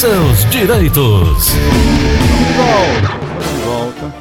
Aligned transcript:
seus 0.00 0.48
direitos. 0.48 1.52
De 1.52 3.62
volta. 3.66 4.14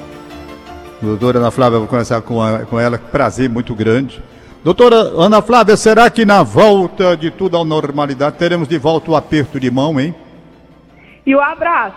Doutora 1.01 1.39
Ana 1.39 1.51
Flávia, 1.51 1.79
vou 1.79 1.87
começar 1.87 2.21
com, 2.21 2.41
a, 2.41 2.65
com 2.65 2.77
ela. 2.77 2.97
Prazer 2.97 3.49
muito 3.49 3.73
grande. 3.73 4.21
Doutora 4.61 4.95
Ana 5.17 5.41
Flávia, 5.41 5.77
será 5.77 6.09
que 6.09 6.25
na 6.25 6.43
volta 6.43 7.15
de 7.15 7.31
tudo 7.31 7.57
à 7.57 7.63
normalidade 7.63 8.35
teremos 8.35 8.67
de 8.67 8.77
volta 8.77 9.11
o 9.11 9.15
aperto 9.15 9.57
de 9.57 9.71
mão, 9.71 9.97
hein? 9.97 10.13
E 11.25 11.33
o 11.33 11.39
abraço. 11.39 11.95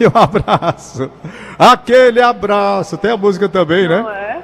E 0.00 0.06
o 0.06 0.12
abraço. 0.18 1.10
Aquele 1.58 2.22
abraço. 2.22 2.96
Tem 2.96 3.10
a 3.10 3.16
música 3.18 3.46
também, 3.46 3.86
né? 3.86 4.00
Não 4.00 4.10
é? 4.10 4.42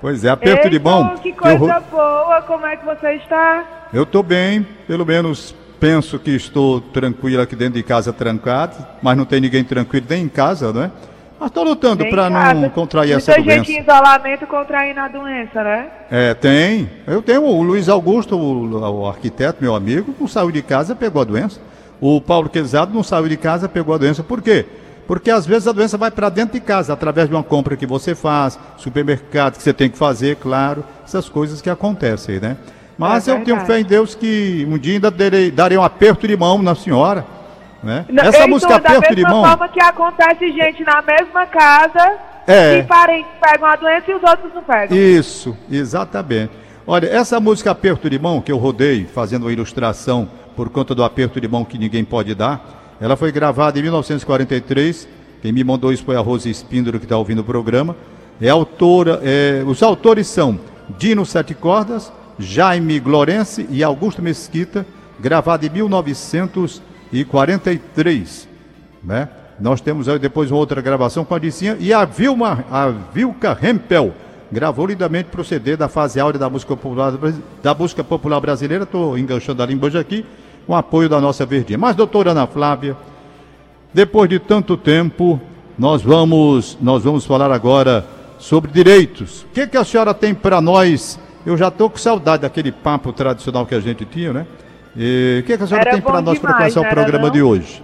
Pois 0.00 0.24
é, 0.24 0.30
aperto 0.30 0.68
de 0.68 0.80
mão. 0.80 1.14
Que 1.18 1.28
Eu 1.28 1.34
coisa 1.36 1.58
vou- 1.58 1.80
boa, 2.00 2.42
como 2.42 2.66
é 2.66 2.76
que 2.76 2.84
você 2.84 3.12
está? 3.14 3.62
Eu 3.94 4.02
estou 4.02 4.24
bem, 4.24 4.66
pelo 4.88 5.06
menos 5.06 5.54
penso 5.82 6.16
que 6.16 6.30
estou 6.30 6.80
tranquilo 6.80 7.42
aqui 7.42 7.56
dentro 7.56 7.74
de 7.74 7.82
casa 7.82 8.12
trancado, 8.12 8.76
mas 9.02 9.16
não 9.16 9.24
tem 9.24 9.40
ninguém 9.40 9.64
tranquilo 9.64 10.06
nem 10.08 10.22
em 10.22 10.28
casa, 10.28 10.72
não 10.72 10.84
é? 10.84 10.90
Mas 11.40 11.48
estou 11.48 11.64
lutando 11.64 12.08
para 12.08 12.30
não 12.30 12.70
contrair 12.70 13.16
essa 13.16 13.32
gente 13.32 13.46
doença. 13.46 13.72
em 13.72 13.80
isolamento 13.80 14.46
contraindo 14.46 15.00
a 15.00 15.08
doença, 15.08 15.64
né? 15.64 15.88
É, 16.08 16.34
tem. 16.34 16.88
Eu 17.04 17.20
tenho 17.20 17.42
o 17.42 17.62
Luiz 17.64 17.88
Augusto, 17.88 18.38
o, 18.38 19.02
o 19.02 19.08
arquiteto, 19.08 19.58
meu 19.60 19.74
amigo, 19.74 20.14
não 20.20 20.28
saiu 20.28 20.52
de 20.52 20.62
casa, 20.62 20.94
pegou 20.94 21.20
a 21.20 21.24
doença. 21.24 21.60
O 22.00 22.20
Paulo 22.20 22.48
Quezado 22.48 22.94
não 22.94 23.02
saiu 23.02 23.28
de 23.28 23.36
casa, 23.36 23.68
pegou 23.68 23.92
a 23.92 23.98
doença. 23.98 24.22
Por 24.22 24.40
quê? 24.40 24.64
Porque 25.08 25.32
às 25.32 25.44
vezes 25.44 25.66
a 25.66 25.72
doença 25.72 25.98
vai 25.98 26.12
para 26.12 26.28
dentro 26.28 26.54
de 26.54 26.60
casa, 26.60 26.92
através 26.92 27.28
de 27.28 27.34
uma 27.34 27.42
compra 27.42 27.76
que 27.76 27.86
você 27.86 28.14
faz, 28.14 28.56
supermercado 28.76 29.56
que 29.56 29.64
você 29.64 29.72
tem 29.72 29.90
que 29.90 29.98
fazer, 29.98 30.36
claro, 30.36 30.84
essas 31.04 31.28
coisas 31.28 31.60
que 31.60 31.68
acontecem, 31.68 32.38
né? 32.38 32.56
Mas 32.98 33.26
É 33.26 33.32
eu 33.32 33.42
tenho 33.44 33.60
fé 33.60 33.80
em 33.80 33.84
Deus 33.84 34.14
que 34.14 34.66
um 34.70 34.78
dia 34.78 34.94
ainda 34.94 35.10
darei, 35.10 35.50
darei 35.50 35.78
um 35.78 35.82
aperto 35.82 36.26
de 36.28 36.36
mão 36.36 36.62
na 36.62 36.74
senhora, 36.74 37.24
né? 37.82 38.04
Não, 38.08 38.22
Essa 38.24 38.46
música 38.46 38.78
da 38.78 38.90
aperto 38.90 39.14
de 39.14 39.22
mesma 39.22 39.30
mão, 39.30 39.44
forma 39.44 39.68
que 39.68 39.80
acontece 39.80 40.52
gente 40.52 40.84
na 40.84 41.02
mesma 41.02 41.46
casa, 41.46 42.18
É. 42.46 42.80
que 42.80 42.86
parentes 42.88 43.30
pegam 43.40 43.66
a 43.66 43.76
doença 43.76 44.10
e 44.10 44.14
os 44.14 44.22
outros 44.22 44.54
não 44.54 44.62
pegam. 44.62 44.96
Isso, 44.96 45.56
exatamente. 45.70 46.50
Olha, 46.86 47.06
essa 47.06 47.38
música 47.38 47.70
Aperto 47.70 48.10
de 48.10 48.18
Mão, 48.18 48.40
que 48.40 48.50
eu 48.50 48.58
rodei 48.58 49.04
fazendo 49.04 49.44
uma 49.44 49.52
ilustração 49.52 50.28
por 50.56 50.68
conta 50.68 50.94
do 50.94 51.04
aperto 51.04 51.40
de 51.40 51.46
mão 51.46 51.64
que 51.64 51.78
ninguém 51.78 52.04
pode 52.04 52.34
dar, 52.34 52.96
ela 53.00 53.16
foi 53.16 53.30
gravada 53.30 53.78
em 53.78 53.82
1943. 53.82 55.08
Quem 55.40 55.52
me 55.52 55.62
mandou 55.64 55.92
isso 55.92 56.04
foi 56.04 56.16
a 56.16 56.20
Rose 56.20 56.50
Espíndolo, 56.50 56.98
que 56.98 57.04
está 57.04 57.16
ouvindo 57.16 57.38
o 57.40 57.44
programa. 57.44 57.96
É 58.40 58.48
autora, 58.48 59.20
é, 59.22 59.62
os 59.64 59.80
autores 59.82 60.26
são 60.26 60.58
Dino 60.98 61.24
Sete 61.24 61.54
Cordas, 61.54 62.12
Jaime 62.42 63.00
Glorense 63.00 63.66
e 63.70 63.82
Augusto 63.82 64.20
Mesquita, 64.20 64.84
gravada 65.20 65.64
em 65.66 65.70
1943 65.70 68.52
né? 69.02 69.28
Nós 69.58 69.80
temos 69.80 70.08
aí 70.08 70.18
depois 70.18 70.50
uma 70.50 70.58
outra 70.58 70.80
gravação 70.80 71.24
com 71.24 71.34
a 71.34 71.38
Dicinha 71.38 71.76
e 71.78 71.92
a 71.92 72.04
Vilma, 72.04 72.64
a 72.70 72.88
Vilca 72.88 73.58
Hempel 73.62 74.12
gravou 74.50 74.86
lindamente 74.86 75.28
pro 75.30 75.44
CD 75.44 75.76
da 75.76 75.88
fase 75.88 76.20
áurea 76.20 76.38
da 76.38 76.50
música 76.50 76.76
popular 76.76 77.12
da 77.62 77.74
música 77.74 78.04
popular 78.04 78.40
brasileira. 78.40 78.84
Estou 78.84 79.16
enganchando 79.16 79.62
a 79.62 79.66
língua 79.66 79.86
hoje 79.86 79.98
aqui 79.98 80.26
com 80.66 80.76
apoio 80.76 81.08
da 81.08 81.20
nossa 81.20 81.46
verdinha. 81.46 81.78
Mas 81.78 81.96
doutora 81.96 82.32
Ana 82.32 82.46
Flávia, 82.46 82.96
depois 83.94 84.28
de 84.28 84.38
tanto 84.38 84.76
tempo, 84.76 85.40
nós 85.78 86.02
vamos 86.02 86.76
nós 86.80 87.02
vamos 87.02 87.24
falar 87.24 87.50
agora 87.50 88.04
sobre 88.38 88.70
direitos. 88.70 89.42
O 89.42 89.46
que 89.54 89.66
que 89.66 89.76
a 89.76 89.84
senhora 89.84 90.12
tem 90.12 90.34
para 90.34 90.60
nós? 90.60 91.18
Eu 91.44 91.56
já 91.56 91.68
estou 91.68 91.90
com 91.90 91.96
saudade 91.96 92.42
daquele 92.42 92.70
papo 92.70 93.12
tradicional 93.12 93.66
que 93.66 93.74
a 93.74 93.80
gente 93.80 94.04
tinha, 94.04 94.32
né? 94.32 94.46
E 94.96 95.40
o 95.42 95.46
que 95.46 95.56
que 95.56 95.62
a 95.62 95.66
senhora 95.66 95.88
Era 95.88 95.92
tem 95.92 96.00
para 96.02 96.20
nós 96.20 96.38
para 96.38 96.52
começar 96.54 96.80
o 96.80 96.88
programa 96.88 97.24
não? 97.26 97.30
de 97.32 97.42
hoje? 97.42 97.82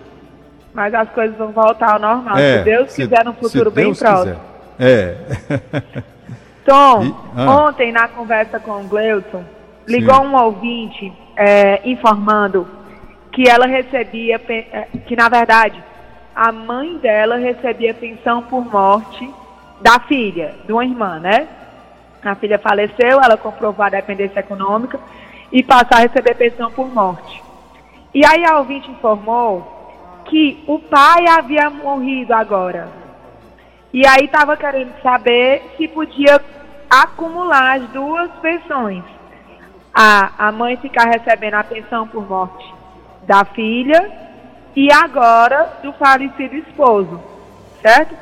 Mas 0.74 0.94
as 0.94 1.08
coisas 1.10 1.36
vão 1.36 1.48
voltar 1.50 1.94
ao 1.94 1.98
normal, 1.98 2.36
É, 2.38 2.58
se 2.58 2.64
Deus 2.64 2.92
se- 2.92 3.02
quiser, 3.02 3.24
num 3.24 3.32
futuro 3.32 3.70
bem 3.70 3.86
Deus 3.86 3.98
próximo. 3.98 4.36
quiser. 4.76 4.88
É. 4.88 5.16
Tom, 6.64 7.02
E- 7.04 7.14
ah. 7.36 7.50
ontem 7.66 7.90
na 7.90 8.06
conversa 8.08 8.60
com 8.60 8.72
o 8.72 8.84
Gleuton, 8.84 9.42
ligou 9.86 10.14
Sim. 10.14 10.20
um 10.26 10.36
ouvinte 10.36 11.12
é, 11.36 11.80
informando 11.88 12.68
que 13.32 13.48
ela 13.48 13.66
recebia, 13.66 14.40
é, 14.48 14.86
que 15.06 15.16
na 15.16 15.28
verdade 15.28 15.82
a 16.36 16.52
mãe 16.52 16.98
dela 16.98 17.36
recebia 17.36 17.94
pensão 17.94 18.42
por 18.42 18.64
morte 18.70 19.28
da 19.80 19.98
filha, 20.00 20.54
de 20.66 20.72
uma 20.72 20.84
irmã, 20.84 21.18
né? 21.18 21.48
A 22.28 22.34
filha 22.34 22.58
faleceu, 22.58 23.20
ela 23.22 23.36
comprovou 23.36 23.84
a 23.84 23.90
dependência 23.90 24.40
econômica 24.40 25.00
e 25.50 25.62
passou 25.62 25.96
a 25.96 26.00
receber 26.00 26.34
pensão 26.34 26.70
por 26.70 26.92
morte. 26.92 27.42
E 28.14 28.24
aí 28.24 28.44
a 28.44 28.58
ouvinte 28.58 28.90
informou 28.90 30.22
que 30.24 30.62
o 30.66 30.78
pai 30.78 31.26
havia 31.26 31.70
morrido 31.70 32.34
agora. 32.34 32.88
E 33.92 34.06
aí 34.06 34.26
estava 34.26 34.56
querendo 34.56 34.92
saber 35.02 35.62
se 35.76 35.88
podia 35.88 36.40
acumular 36.90 37.76
as 37.76 37.88
duas 37.90 38.30
pensões. 38.40 39.02
A, 39.94 40.48
a 40.48 40.52
mãe 40.52 40.76
ficar 40.76 41.04
recebendo 41.04 41.54
a 41.54 41.64
pensão 41.64 42.06
por 42.06 42.28
morte 42.28 42.74
da 43.26 43.44
filha 43.44 44.10
e 44.76 44.92
agora 44.92 45.78
do 45.82 45.92
falecido 45.94 46.54
esposo, 46.56 47.20
certo? 47.82 48.14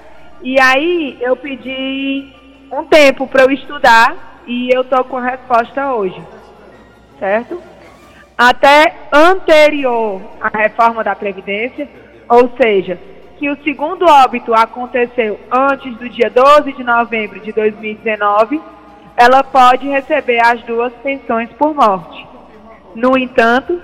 E 0.43 0.61
aí 0.61 1.19
eu 1.21 1.37
pedi 1.37 2.33
um 2.71 2.85
tempo 2.85 3.27
para 3.27 3.45
eu 3.45 3.51
estudar 3.51 4.43
e 4.47 4.71
eu 4.75 4.85
tô 4.85 5.03
com 5.05 5.19
a 5.19 5.31
resposta 5.31 5.93
hoje, 5.93 6.21
certo? 7.19 7.61
Até 8.37 8.95
anterior 9.13 10.21
à 10.41 10.49
reforma 10.57 11.03
da 11.03 11.15
Previdência, 11.15 11.89
ou 12.29 12.51
seja, 12.61 12.99
que 13.39 13.51
o 13.51 13.63
segundo 13.63 14.07
óbito 14.07 14.55
aconteceu 14.55 15.39
antes 15.51 15.97
do 15.97 16.09
dia 16.09 16.31
12 16.31 16.73
de 16.73 16.85
novembro 16.85 17.41
de 17.41 17.53
2019, 17.53 18.61
ela 19.17 19.43
pode 19.43 19.89
receber 19.89 20.41
as 20.45 20.63
duas 20.63 20.93
pensões 21.03 21.51
por 21.53 21.75
morte. 21.75 22.27
No 22.95 23.17
entanto, 23.17 23.81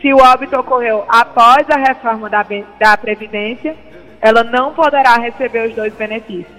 se 0.00 0.12
o 0.12 0.18
óbito 0.18 0.58
ocorreu 0.58 1.04
após 1.08 1.68
a 1.70 1.76
reforma 1.76 2.28
da, 2.28 2.44
da 2.78 2.96
Previdência, 2.96 3.76
ela 4.20 4.44
não 4.44 4.72
poderá 4.72 5.14
receber 5.14 5.68
os 5.68 5.74
dois 5.74 5.94
benefícios. 5.94 6.55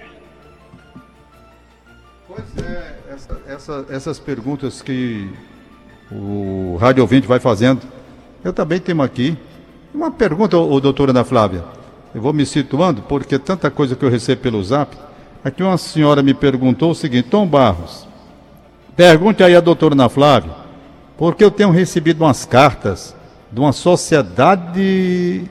Pois 2.28 2.44
é, 2.64 2.94
essa- 3.10 3.40
essa- 3.48 3.86
essas 3.88 4.18
perguntas 4.18 4.82
que 4.82 5.28
o 6.12 6.76
rádio 6.80 7.02
ouvinte 7.02 7.26
vai 7.26 7.40
fazendo, 7.40 7.80
eu 8.44 8.52
também 8.52 8.78
tenho 8.78 9.00
aqui. 9.02 9.36
Uma 9.94 10.10
pergunta, 10.10 10.56
ô, 10.56 10.78
doutora 10.80 11.10
Ana 11.10 11.24
Flávia. 11.24 11.64
Eu 12.14 12.20
vou 12.20 12.32
me 12.32 12.44
situando, 12.44 13.02
porque 13.02 13.38
tanta 13.38 13.70
coisa 13.70 13.96
que 13.96 14.04
eu 14.04 14.10
recebo 14.10 14.42
pelo 14.42 14.62
zap. 14.62 14.96
Aqui 15.44 15.62
uma 15.62 15.78
senhora 15.78 16.22
me 16.22 16.34
perguntou 16.34 16.90
o 16.90 16.94
seguinte, 16.94 17.28
Tom 17.30 17.46
Barros, 17.46 18.06
pergunte 18.96 19.42
aí 19.42 19.54
à 19.56 19.60
doutora 19.60 19.94
Ana 19.94 20.08
Flávia, 20.08 20.52
porque 21.16 21.42
eu 21.44 21.50
tenho 21.50 21.70
recebido 21.70 22.22
umas 22.24 22.44
cartas 22.44 23.14
de 23.50 23.58
uma 23.60 23.72
sociedade, 23.72 25.44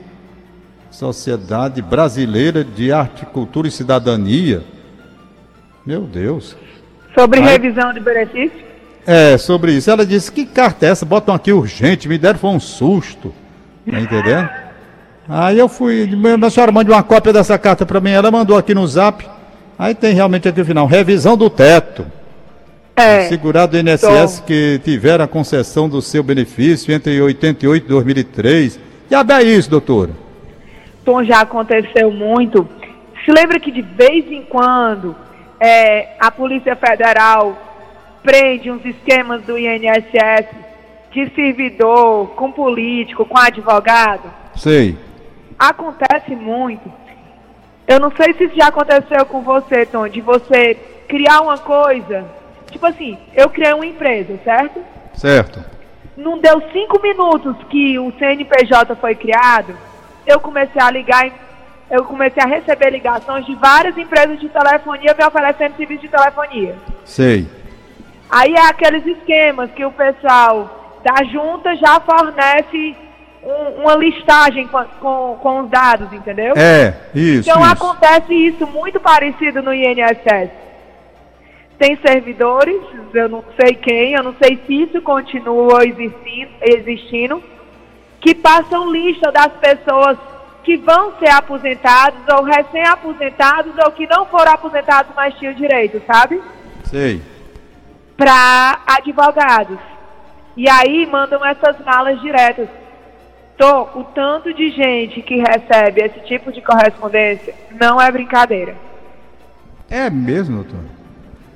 sociedade 0.90 1.82
brasileira 1.82 2.62
de 2.64 2.92
arte, 2.92 3.26
cultura 3.26 3.66
e 3.66 3.70
cidadania. 3.70 4.64
Meu 5.84 6.02
Deus. 6.02 6.56
Sobre 7.18 7.40
Aí- 7.40 7.46
revisão 7.46 7.92
de 7.92 7.98
benefício? 7.98 8.68
É, 9.04 9.36
sobre 9.38 9.72
isso. 9.72 9.90
Ela 9.90 10.06
disse, 10.06 10.30
que 10.30 10.46
carta 10.46 10.86
é 10.86 10.90
essa? 10.90 11.04
Botam 11.04 11.34
aqui 11.34 11.52
urgente, 11.52 12.08
me 12.08 12.18
deram 12.18 12.38
foi 12.38 12.50
um 12.50 12.60
susto. 12.60 13.34
Tá 13.90 13.98
entendendo? 13.98 14.48
Aí 15.28 15.58
eu 15.58 15.68
fui, 15.68 16.08
a 16.42 16.50
senhora 16.50 16.70
mande 16.70 16.90
uma 16.90 17.02
cópia 17.02 17.32
dessa 17.32 17.58
carta 17.58 17.84
para 17.84 18.00
mim. 18.00 18.10
Ela 18.10 18.30
mandou 18.30 18.56
aqui 18.56 18.74
no 18.74 18.86
zap. 18.86 19.26
Aí 19.78 19.94
tem 19.94 20.14
realmente 20.14 20.48
aqui 20.48 20.60
no 20.60 20.64
final, 20.64 20.86
revisão 20.86 21.36
do 21.36 21.50
teto. 21.50 22.06
É. 22.94 23.28
Segurado 23.28 23.72
do 23.72 23.88
INSS 23.88 24.42
que 24.46 24.80
tiveram 24.84 25.24
a 25.24 25.28
concessão 25.28 25.88
do 25.88 26.02
seu 26.02 26.22
benefício 26.22 26.92
entre 26.92 27.20
88 27.20 27.84
e 27.84 27.88
2003. 27.88 28.80
E 29.10 29.14
é 29.14 29.42
isso, 29.42 29.70
doutora? 29.70 30.10
Tom 31.04 31.24
já 31.24 31.40
aconteceu 31.40 32.10
muito. 32.10 32.68
Se 33.24 33.32
lembra 33.32 33.58
que 33.58 33.70
de 33.70 33.82
vez 33.82 34.30
em 34.30 34.42
quando 34.42 35.14
é, 35.60 36.16
a 36.20 36.30
Polícia 36.30 36.76
Federal 36.76 37.56
prende 38.22 38.70
uns 38.70 38.84
esquemas 38.84 39.42
do 39.42 39.58
INSS 39.58 40.46
de 41.10 41.30
servidor 41.34 42.28
com 42.30 42.52
político, 42.52 43.24
com 43.24 43.38
advogado? 43.38 44.30
Sei. 44.54 44.96
Acontece 45.58 46.34
muito. 46.34 46.92
Eu 47.86 47.98
não 47.98 48.12
sei 48.12 48.34
se 48.34 48.44
isso 48.44 48.56
já 48.56 48.68
aconteceu 48.68 49.24
com 49.26 49.40
você, 49.40 49.86
Tom, 49.86 50.06
de 50.08 50.20
você 50.20 50.74
criar 51.08 51.40
uma 51.40 51.56
coisa. 51.58 52.26
Tipo 52.70 52.86
assim, 52.86 53.18
eu 53.34 53.48
criei 53.48 53.72
uma 53.72 53.86
empresa, 53.86 54.38
certo? 54.44 54.80
Certo. 55.14 55.64
não 56.16 56.38
deu 56.38 56.60
cinco 56.72 57.00
minutos 57.00 57.56
que 57.70 57.98
o 57.98 58.12
CNPJ 58.18 58.94
foi 58.96 59.14
criado, 59.14 59.74
eu 60.26 60.38
comecei 60.38 60.80
a 60.80 60.90
ligar, 60.90 61.30
eu 61.90 62.04
comecei 62.04 62.42
a 62.42 62.46
receber 62.46 62.90
ligações 62.90 63.46
de 63.46 63.54
várias 63.54 63.96
empresas 63.96 64.38
de 64.40 64.48
telefonia 64.48 65.14
me 65.18 65.24
oferecendo 65.24 65.76
serviço 65.76 66.02
de 66.02 66.08
telefonia. 66.08 66.76
Sei. 67.04 67.46
Aí 68.30 68.52
é 68.54 68.66
aqueles 68.68 69.06
esquemas 69.06 69.70
que 69.70 69.84
o 69.84 69.90
pessoal 69.92 70.98
da 71.02 71.24
junta 71.24 71.74
já 71.76 71.98
fornece 72.00 72.94
um- 73.42 73.82
uma 73.82 73.94
listagem 73.96 74.66
com, 74.66 74.84
com, 75.00 75.38
com 75.40 75.60
os 75.60 75.70
dados, 75.70 76.12
entendeu? 76.12 76.54
É, 76.56 76.94
isso, 77.14 77.48
Então 77.48 77.62
isso. 77.62 77.72
acontece 77.72 78.34
isso 78.34 78.66
muito 78.66 79.00
parecido 79.00 79.62
no 79.62 79.72
INSS. 79.72 80.50
Tem 81.78 81.96
servidores, 82.04 82.82
eu 83.14 83.28
não 83.28 83.44
sei 83.58 83.74
quem, 83.74 84.12
eu 84.14 84.22
não 84.22 84.34
sei 84.42 84.58
se 84.66 84.82
isso 84.82 85.00
continua 85.00 85.86
existindo, 85.86 86.50
existindo 86.60 87.42
que 88.20 88.34
passam 88.34 88.90
lista 88.90 89.30
das 89.30 89.52
pessoas 89.54 90.18
que 90.68 90.76
vão 90.76 91.14
ser 91.18 91.30
aposentados 91.30 92.20
ou 92.30 92.44
recém-aposentados 92.44 93.72
ou 93.86 93.90
que 93.90 94.06
não 94.06 94.26
foram 94.26 94.52
aposentados, 94.52 95.10
mas 95.16 95.32
tinham 95.36 95.54
direito, 95.54 96.02
sabe? 96.06 96.42
Sei. 96.84 97.22
Para 98.14 98.78
advogados. 98.86 99.78
E 100.54 100.68
aí 100.68 101.06
mandam 101.06 101.42
essas 101.42 101.74
malas 101.86 102.20
diretas. 102.20 102.68
Tô, 103.56 103.80
o 103.98 104.04
tanto 104.14 104.52
de 104.52 104.68
gente 104.70 105.22
que 105.22 105.36
recebe 105.36 106.02
esse 106.02 106.20
tipo 106.26 106.52
de 106.52 106.60
correspondência 106.60 107.54
não 107.80 107.98
é 107.98 108.10
brincadeira. 108.12 108.76
É 109.88 110.10
mesmo, 110.10 110.64
doutor? 110.64 110.84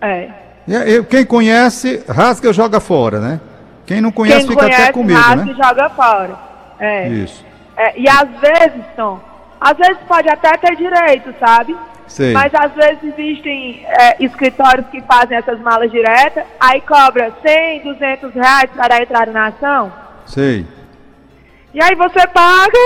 É. 0.01 0.31
E- 0.67 1.03
Quem 1.05 1.27
conhece, 1.27 2.03
rasga 2.09 2.49
e 2.49 2.53
joga 2.55 2.81
fora, 2.81 3.21
né? 3.21 3.41
Quem 3.85 4.01
não 4.01 4.11
conhece 4.11 4.47
Quem 4.47 4.49
fica 4.49 4.63
conhece 4.63 4.83
até 4.85 4.93
com 4.93 5.05
medo, 5.05 5.21
rasga 5.21 5.45
né? 5.45 5.53
e 5.53 5.55
joga 5.63 5.91
fora. 5.91 6.39
É. 6.81 7.09
Isso. 7.09 7.52
É, 7.77 7.99
e 7.99 8.09
às 8.09 8.29
vezes, 8.41 8.85
Tom, 8.97 9.21
às 9.61 9.77
vezes 9.77 9.99
pode 10.09 10.29
até 10.29 10.57
ter 10.59 10.77
direito, 10.77 11.35
sabe? 11.39 11.77
Sei. 12.07 12.33
Mas 12.33 12.53
às 12.55 12.73
vezes 12.73 12.99
existem 13.05 13.87
é, 13.87 14.23
escritórios 14.23 14.87
que 14.89 15.01
fazem 15.03 15.37
essas 15.37 15.59
malas 15.61 15.91
diretas, 15.91 16.45
aí 16.61 16.81
cobra 16.83 17.33
100, 17.45 17.85
200 17.85 18.35
reais 18.35 18.71
para 18.75 18.89
dar 18.89 19.03
entrada 19.03 19.33
na 19.33 19.47
ação. 19.47 19.93
Sei. 20.27 20.67
E 21.73 21.83
aí 21.83 21.95
você 21.95 22.27
paga 22.27 22.79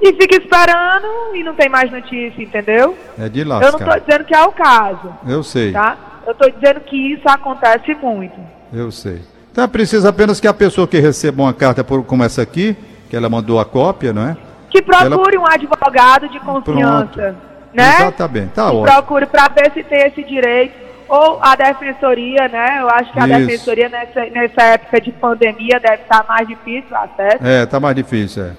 e 0.00 0.12
fica 0.12 0.36
esperando 0.36 1.34
e 1.34 1.42
não 1.42 1.54
tem 1.54 1.68
mais 1.68 1.90
notícia, 1.90 2.42
entendeu? 2.42 2.96
É 3.18 3.28
de 3.28 3.40
Eu 3.40 3.46
não 3.46 3.56
estou 3.56 4.00
dizendo 4.00 4.24
que 4.24 4.34
é 4.34 4.42
o 4.44 4.52
caso, 4.52 5.12
Eu 5.26 5.42
sei. 5.42 5.72
tá? 5.72 5.96
Eu 6.26 6.32
estou 6.32 6.50
dizendo 6.50 6.80
que 6.80 7.14
isso 7.14 7.28
acontece 7.28 7.94
muito. 7.96 8.38
Eu 8.72 8.90
sei. 8.92 9.20
Então 9.50 9.64
é 9.64 9.66
preciso 9.66 10.06
apenas 10.06 10.38
que 10.38 10.46
a 10.46 10.54
pessoa 10.54 10.86
que 10.86 11.00
receba 11.00 11.42
uma 11.42 11.52
carta 11.52 11.82
por, 11.82 12.04
como 12.04 12.22
essa 12.22 12.40
aqui, 12.40 12.76
que 13.10 13.16
ela 13.16 13.28
mandou 13.28 13.58
a 13.58 13.64
cópia, 13.64 14.12
não 14.12 14.22
é? 14.22 14.36
Que 14.70 14.80
procure 14.80 15.36
um 15.36 15.44
advogado 15.44 16.28
de 16.28 16.38
confiança, 16.38 17.34
né? 17.74 17.96
Exatamente, 17.96 18.52
tá 18.52 18.70
que 18.70 18.76
ótimo. 18.76 18.84
procure 18.84 19.26
para 19.26 19.48
ver 19.48 19.72
se 19.72 19.82
tem 19.82 20.06
esse 20.06 20.22
direito. 20.22 20.88
Ou 21.08 21.40
a 21.42 21.56
defensoria, 21.56 22.46
né? 22.46 22.78
Eu 22.80 22.88
acho 22.88 23.12
que 23.12 23.18
a 23.18 23.26
Isso. 23.26 23.38
defensoria 23.38 23.88
nessa, 23.88 24.26
nessa 24.26 24.62
época 24.62 25.00
de 25.00 25.10
pandemia 25.10 25.80
deve 25.80 26.02
estar 26.02 26.24
mais 26.28 26.46
difícil 26.46 26.88
o 26.92 26.96
acesso. 26.96 27.44
É, 27.44 27.66
tá 27.66 27.80
mais 27.80 27.96
difícil, 27.96 28.44
é. 28.44 28.52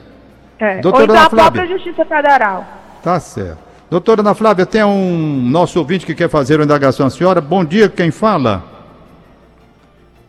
É. 0.60 0.76
Ou 0.76 0.82
Doutora 0.82 1.04
então 1.06 1.16
Ana 1.16 1.26
a 1.26 1.30
própria 1.30 1.66
Flávia. 1.66 1.78
Justiça 1.78 2.04
Federal. 2.04 2.66
Tá 3.02 3.22
certo. 3.22 3.58
Doutora 3.90 4.20
Ana 4.20 4.36
Flávia, 4.36 4.66
tem 4.66 4.84
um 4.84 5.42
nosso 5.50 5.80
ouvinte 5.80 6.06
que 6.06 6.14
quer 6.14 6.30
fazer 6.30 6.58
uma 6.58 6.66
indagação 6.66 7.08
à 7.08 7.10
senhora. 7.10 7.40
Bom 7.40 7.64
dia, 7.64 7.88
quem 7.88 8.12
fala? 8.12 8.62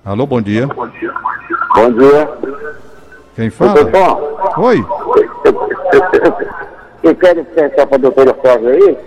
Alô, 0.05 0.25
bom 0.25 0.41
dia. 0.41 0.69
Bom 0.69 0.89
dia. 0.89 1.13
Quem 3.35 3.51
fala? 3.51 3.85
Pessoal, 3.85 4.55
Oi. 4.59 4.85
eu 7.03 7.15
quero 7.17 7.45
pensar 7.45 7.87
para 7.87 7.97
a 7.97 7.99
doutora 7.99 8.35
Flávia 8.35 8.71
aí, 8.71 8.99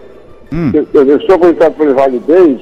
Hum. 0.54 0.72
eu, 0.74 0.88
eu, 0.94 1.04
eu 1.10 1.22
sou 1.22 1.39
voltado 1.39 1.74
por 1.75 1.94
validez, 1.94 2.62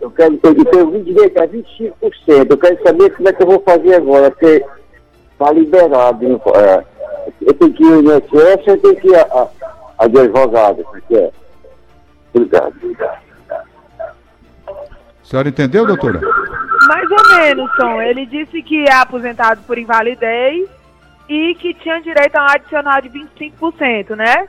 eu 0.00 0.10
quero, 0.10 0.38
eu, 0.42 0.52
eu 0.54 0.64
tenho 0.66 1.02
direito 1.04 1.38
a 1.40 1.48
25%, 1.48 2.50
eu 2.50 2.58
quero 2.58 2.82
saber 2.82 3.10
como 3.16 3.28
é 3.28 3.32
que 3.32 3.42
eu 3.42 3.46
vou 3.46 3.62
fazer 3.66 3.94
agora, 3.94 4.30
porque 4.30 4.64
está 5.32 5.50
liberado, 5.52 6.24
hein, 6.24 6.40
é, 6.54 6.84
eu 7.40 7.54
tenho 7.54 7.72
que 7.72 7.82
ir 7.82 8.02
no 8.02 8.16
INSS, 8.16 8.66
eu 8.66 8.78
tenho 8.78 8.96
que 8.96 9.08
ir 9.08 9.16
a, 9.16 9.22
a, 9.22 9.48
a 9.98 10.06
de 10.06 10.18
advogado, 10.20 10.84
porque 10.90 11.16
é. 11.16 11.30
Obrigado, 12.34 12.74
obrigado. 12.82 13.22
A 14.70 15.24
senhora 15.24 15.48
entendeu, 15.48 15.86
doutora? 15.86 16.20
Mais 16.86 17.10
ou 17.10 17.36
menos, 17.36 17.70
Tom. 17.76 18.00
Ele 18.02 18.26
disse 18.26 18.62
que 18.62 18.84
é 18.84 18.92
aposentado 18.94 19.62
por 19.66 19.78
invalidez 19.78 20.68
e 21.28 21.54
que 21.54 21.74
tinha 21.74 22.00
direito 22.00 22.36
a 22.36 22.42
um 22.42 22.48
adicional 22.50 23.00
de 23.00 23.08
25%, 23.10 24.16
né? 24.16 24.48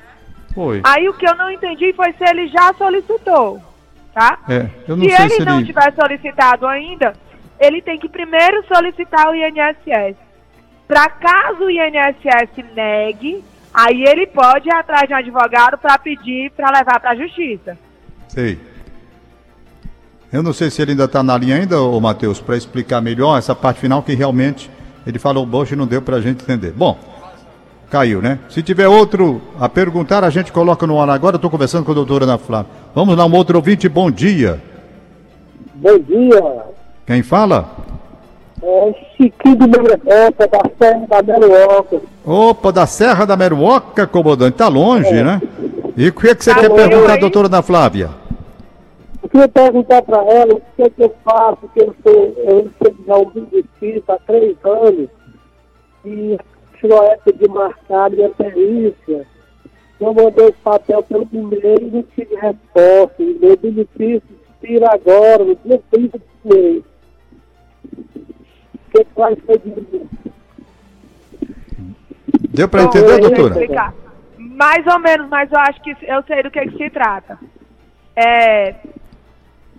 Foi. 0.54 0.82
Aí 0.84 1.08
o 1.10 1.14
que 1.14 1.28
eu 1.28 1.36
não 1.36 1.50
entendi 1.52 1.94
foi 1.94 2.14
se 2.14 2.24
ele 2.24 2.48
já 2.48 2.74
solicitou, 2.74 3.62
tá? 4.14 4.40
É, 4.48 4.68
eu 4.88 4.96
não 4.96 5.04
se 5.06 5.16
sei 5.16 5.26
ele 5.26 5.36
se 5.36 5.46
não 5.46 5.58
ele. 5.58 5.66
tiver 5.66 5.94
solicitado 5.94 6.68
ainda, 6.68 7.14
ele 7.60 7.82
tem 7.82 8.00
que 8.00 8.10
primeiro 8.10 8.64
solicitar 8.68 9.30
o 9.30 9.36
INSS. 9.36 10.16
Para 10.88 11.10
caso 11.10 11.64
o 11.64 11.72
INSS 11.72 12.64
negue, 12.76 13.44
aí 13.74 14.04
ele 14.04 14.28
pode 14.28 14.70
ir 14.70 14.74
atrás 14.74 15.08
de 15.08 15.14
um 15.14 15.18
advogado 15.18 15.78
para 15.78 15.98
pedir 15.98 16.52
para 16.52 16.70
levar 16.70 17.00
para 17.00 17.12
a 17.12 17.16
justiça. 17.16 17.78
Sei. 18.28 18.60
Eu 20.32 20.42
não 20.44 20.52
sei 20.52 20.70
se 20.70 20.82
ele 20.82 20.92
ainda 20.92 21.06
está 21.06 21.22
na 21.22 21.38
linha 21.38 21.56
ainda, 21.58 21.80
ô 21.80 22.00
Matheus, 22.00 22.42
para 22.42 22.58
explicar 22.58 23.02
melhor 23.02 23.38
essa 23.38 23.56
parte 23.56 23.80
final 23.80 24.02
que 24.02 24.14
realmente 24.16 24.70
ele 25.06 25.20
falou 25.20 25.46
bocha 25.46 25.74
e 25.74 25.78
não 25.78 25.88
deu 25.88 26.02
para 26.02 26.18
a 26.18 26.22
gente 26.22 26.44
entender. 26.44 26.72
Bom, 26.72 26.98
caiu, 27.90 28.22
né? 28.22 28.40
Se 28.50 28.62
tiver 28.64 28.88
outro 28.88 29.42
a 29.60 29.68
perguntar, 29.70 30.24
a 30.24 30.30
gente 30.30 30.52
coloca 30.52 30.86
no 30.88 31.00
ar 31.02 31.10
agora. 31.10 31.36
Estou 31.36 31.50
conversando 31.52 31.86
com 31.86 31.92
a 31.92 31.96
doutora 31.96 32.24
Ana 32.26 32.38
Flávia. 32.38 32.72
Vamos 32.96 33.16
lá, 33.18 33.26
um 33.26 33.34
outro 33.36 33.58
ouvinte, 33.58 33.88
bom 33.90 34.10
dia. 34.10 34.62
Bom 35.76 36.00
dia, 36.00 36.42
Quem 37.06 37.22
fala? 37.22 37.70
é 38.64 38.94
Chiquinho 39.18 39.56
do 39.58 39.68
Merecopa, 39.68 40.48
da 40.48 40.62
Serra 40.80 41.06
da 41.08 41.22
Meruoca. 41.40 42.02
Opa, 42.26 42.72
da 42.72 42.86
Serra 42.86 43.26
da 43.26 43.36
Meruoca, 43.36 44.08
comandante. 44.08 44.56
Tá 44.56 44.70
longe, 44.70 45.12
né? 45.22 45.42
E 45.98 46.08
o 46.08 46.14
que, 46.14 46.30
é 46.30 46.36
que 46.36 46.44
você 46.44 46.54
Tá 46.54 46.62
quer 46.62 46.70
bom, 46.70 46.76
perguntar, 46.76 47.18
doutora 47.18 47.48
Ana 47.48 47.62
Flávia? 47.62 48.10
Eu 49.24 49.30
queria 49.30 49.48
perguntar 49.48 50.02
para 50.02 50.18
ela 50.18 50.54
o 50.54 50.62
que, 50.76 50.84
é 50.84 50.90
que 50.90 51.02
eu 51.02 51.16
faço, 51.24 51.58
porque 51.62 51.82
eu 51.82 51.96
sou, 52.04 52.34
eu 52.38 52.70
recebo 52.80 53.04
já 53.06 53.18
um 53.18 53.30
benefício 53.30 54.04
há 54.10 54.18
três 54.18 54.58
anos 54.66 55.10
e 56.06 56.38
chegou 56.80 57.02
a 57.02 57.06
época 57.06 57.34
de 57.34 57.48
marcar 57.48 58.12
minha 58.12 58.30
perícia. 58.30 59.26
Eu 60.00 60.14
mandei 60.14 60.48
o 60.48 60.54
papel 60.54 61.02
pelo 61.04 61.26
primeiro 61.26 61.84
e 61.84 61.92
não 61.92 62.04
tive 62.04 62.36
resposta. 62.36 63.24
E 63.24 63.40
meu 63.40 63.56
benefício 63.56 64.22
expira 64.52 64.90
agora, 64.94 65.46
no 65.46 65.56
dia 65.56 65.82
30 65.90 66.20
de 66.20 66.26
mês. 66.44 66.84
O 67.96 68.92
que, 68.92 69.04
que 69.06 69.16
vai 69.16 69.36
ser 69.36 69.60
de 69.60 69.70
mim? 69.70 70.10
Deu 72.50 72.68
para 72.68 72.84
Bom, 72.84 72.90
entender, 72.90 73.06
deixa 73.06 73.22
eu 73.22 73.30
doutora? 73.30 73.54
explicar. 73.54 73.94
Mais 74.38 74.86
ou 74.86 75.00
menos, 75.00 75.30
mas 75.30 75.50
eu 75.50 75.60
acho 75.60 75.82
que 75.82 75.96
eu 76.02 76.22
sei 76.24 76.44
do 76.44 76.52
que, 76.52 76.60
que 76.68 76.78
se 76.78 76.90
trata. 76.90 77.40
É, 78.16 78.76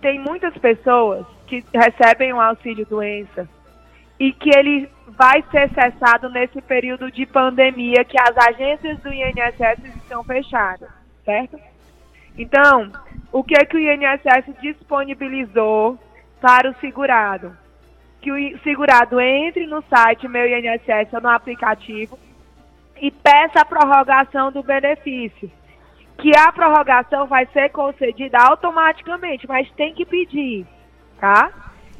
tem 0.05 0.19
muitas 0.19 0.55
pessoas 0.59 1.25
que 1.47 1.65
recebem 1.73 2.31
o 2.31 2.39
auxílio 2.39 2.85
doença 2.85 3.49
e 4.19 4.31
que 4.31 4.55
ele 4.55 4.87
vai 5.07 5.43
ser 5.49 5.67
cessado 5.73 6.29
nesse 6.29 6.61
período 6.61 7.09
de 7.09 7.25
pandemia 7.25 8.05
que 8.05 8.15
as 8.21 8.37
agências 8.37 8.99
do 8.99 9.11
INSS 9.11 9.83
estão 9.95 10.23
fechadas, 10.23 10.91
certo? 11.23 11.59
Então, 12.37 12.91
o 13.31 13.43
que 13.43 13.55
é 13.55 13.65
que 13.65 13.75
o 13.75 13.79
INSS 13.79 14.53
disponibilizou 14.61 15.97
para 16.39 16.69
o 16.69 16.75
segurado? 16.75 17.57
Que 18.21 18.31
o 18.31 18.59
segurado 18.59 19.19
entre 19.19 19.65
no 19.65 19.81
site 19.89 20.27
Meu 20.27 20.45
INSS 20.45 21.11
ou 21.13 21.21
no 21.21 21.29
aplicativo 21.29 22.19
e 23.01 23.09
peça 23.09 23.61
a 23.61 23.65
prorrogação 23.65 24.51
do 24.51 24.61
benefício. 24.61 25.49
Que 26.17 26.31
a 26.37 26.51
prorrogação 26.51 27.27
vai 27.27 27.45
ser 27.47 27.69
concedida 27.69 28.37
automaticamente, 28.39 29.47
mas 29.47 29.69
tem 29.71 29.93
que 29.93 30.05
pedir, 30.05 30.65
tá? 31.19 31.51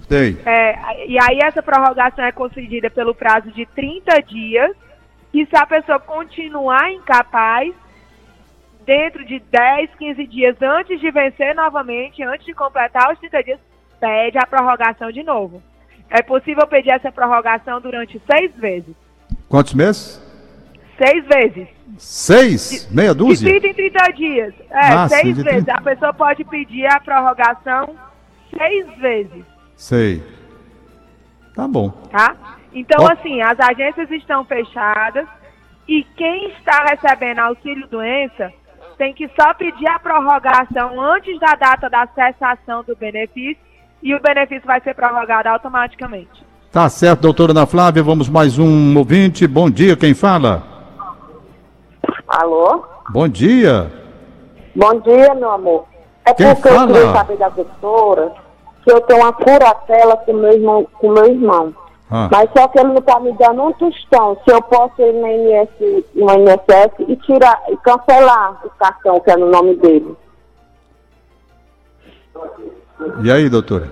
Sei. 0.07 0.37
É, 0.45 1.07
e 1.07 1.17
aí 1.19 1.39
essa 1.43 1.61
prorrogação 1.61 2.23
é 2.23 2.31
concedida 2.31 2.89
pelo 2.89 3.13
prazo 3.13 3.51
de 3.51 3.65
30 3.65 4.21
dias 4.21 4.75
e 5.33 5.45
se 5.45 5.55
a 5.55 5.65
pessoa 5.65 5.99
continuar 5.99 6.91
incapaz, 6.91 7.73
dentro 8.85 9.25
de 9.25 9.39
10, 9.39 9.89
15 9.97 10.27
dias 10.27 10.55
antes 10.61 10.99
de 10.99 11.11
vencer 11.11 11.55
novamente, 11.55 12.23
antes 12.23 12.45
de 12.45 12.53
completar 12.53 13.11
os 13.11 13.19
30 13.19 13.43
dias, 13.43 13.59
pede 13.99 14.37
a 14.37 14.45
prorrogação 14.45 15.11
de 15.11 15.23
novo. 15.23 15.61
É 16.09 16.21
possível 16.21 16.65
pedir 16.67 16.91
essa 16.91 17.11
prorrogação 17.11 17.81
durante 17.81 18.21
seis 18.31 18.55
vezes. 18.55 18.95
Quantos 19.49 19.73
meses? 19.73 20.21
Seis 20.97 21.25
vezes. 21.25 21.67
Seis? 21.97 22.87
Meia 22.91 23.11
De 23.13 23.17
dúzia? 23.19 23.49
30 23.49 23.67
em 23.67 23.73
30 23.73 24.11
dias. 24.11 24.53
É, 24.69 24.79
Ah, 24.93 25.09
sim, 25.09 25.15
seis 25.15 25.35
de 25.37 25.43
vezes. 25.43 25.63
30. 25.65 25.73
A 25.73 25.81
pessoa 25.81 26.13
pode 26.13 26.43
pedir 26.45 26.85
a 26.87 26.99
prorrogação 26.99 27.95
seis 28.57 28.97
vezes. 28.97 29.43
Sei. 29.75 30.23
Tá 31.55 31.67
bom. 31.67 31.89
tá? 32.11 32.35
Então, 32.73 33.07
assim, 33.07 33.41
as 33.41 33.57
agências 33.59 34.09
estão 34.11 34.43
fechadas 34.43 35.25
e 35.87 36.03
quem 36.17 36.49
está 36.49 36.83
recebendo 36.89 37.39
auxílio 37.39 37.87
doença 37.87 38.51
tem 38.97 39.13
que 39.13 39.29
só 39.39 39.53
pedir 39.53 39.87
a 39.87 39.99
prorrogação 39.99 40.99
antes 41.01 41.39
da 41.39 41.55
data 41.55 41.89
da 41.89 42.07
cessação 42.07 42.83
do 42.83 42.95
benefício 42.95 43.57
e 44.03 44.13
o 44.13 44.21
benefício 44.21 44.65
vai 44.65 44.81
ser 44.81 44.93
prorrogado 44.93 45.47
automaticamente. 45.49 46.43
Tá 46.71 46.89
certo, 46.89 47.21
doutora 47.21 47.51
Ana 47.53 47.65
Flávia. 47.65 48.03
Vamos 48.03 48.27
mais 48.27 48.59
um 48.59 48.97
ouvinte. 48.97 49.47
Bom 49.47 49.69
dia, 49.69 49.95
quem 49.95 50.13
fala? 50.13 50.74
Alô? 52.27 52.83
Bom 53.09 53.27
dia. 53.27 53.91
Bom 54.75 54.99
dia, 54.99 55.33
meu 55.35 55.51
amor. 55.51 55.85
É 56.25 56.33
Quem 56.33 56.53
porque 56.53 56.67
eu 56.67 56.73
fala? 56.73 56.87
queria 56.87 57.13
saber 57.13 57.37
da 57.37 57.49
doutora 57.49 58.33
que 58.83 58.91
eu 58.91 59.01
tenho 59.01 59.21
uma 59.21 59.33
curatela 59.33 60.17
com 60.17 60.33
meu 60.33 60.53
irmão, 60.53 60.87
com 60.93 61.09
meu 61.11 61.25
irmão. 61.25 61.73
Ah. 62.09 62.29
Mas 62.31 62.49
só 62.55 62.67
que 62.67 62.79
ele 62.79 62.89
não 62.89 62.97
está 62.97 63.19
me 63.19 63.31
dando 63.33 63.63
um 63.63 63.73
tostão. 63.73 64.37
Se 64.43 64.53
eu 64.53 64.61
posso 64.61 65.01
ir 65.01 65.13
no, 65.13 65.27
INS, 65.27 65.69
no 66.13 66.31
INSS 66.31 66.93
e 67.07 67.15
tirar 67.17 67.61
e 67.69 67.77
cancelar 67.77 68.61
o 68.63 68.69
cartão 68.71 69.19
que 69.19 69.31
é 69.31 69.37
no 69.37 69.49
nome 69.49 69.75
dele. 69.75 70.15
E 73.23 73.31
aí, 73.31 73.49
doutora? 73.49 73.89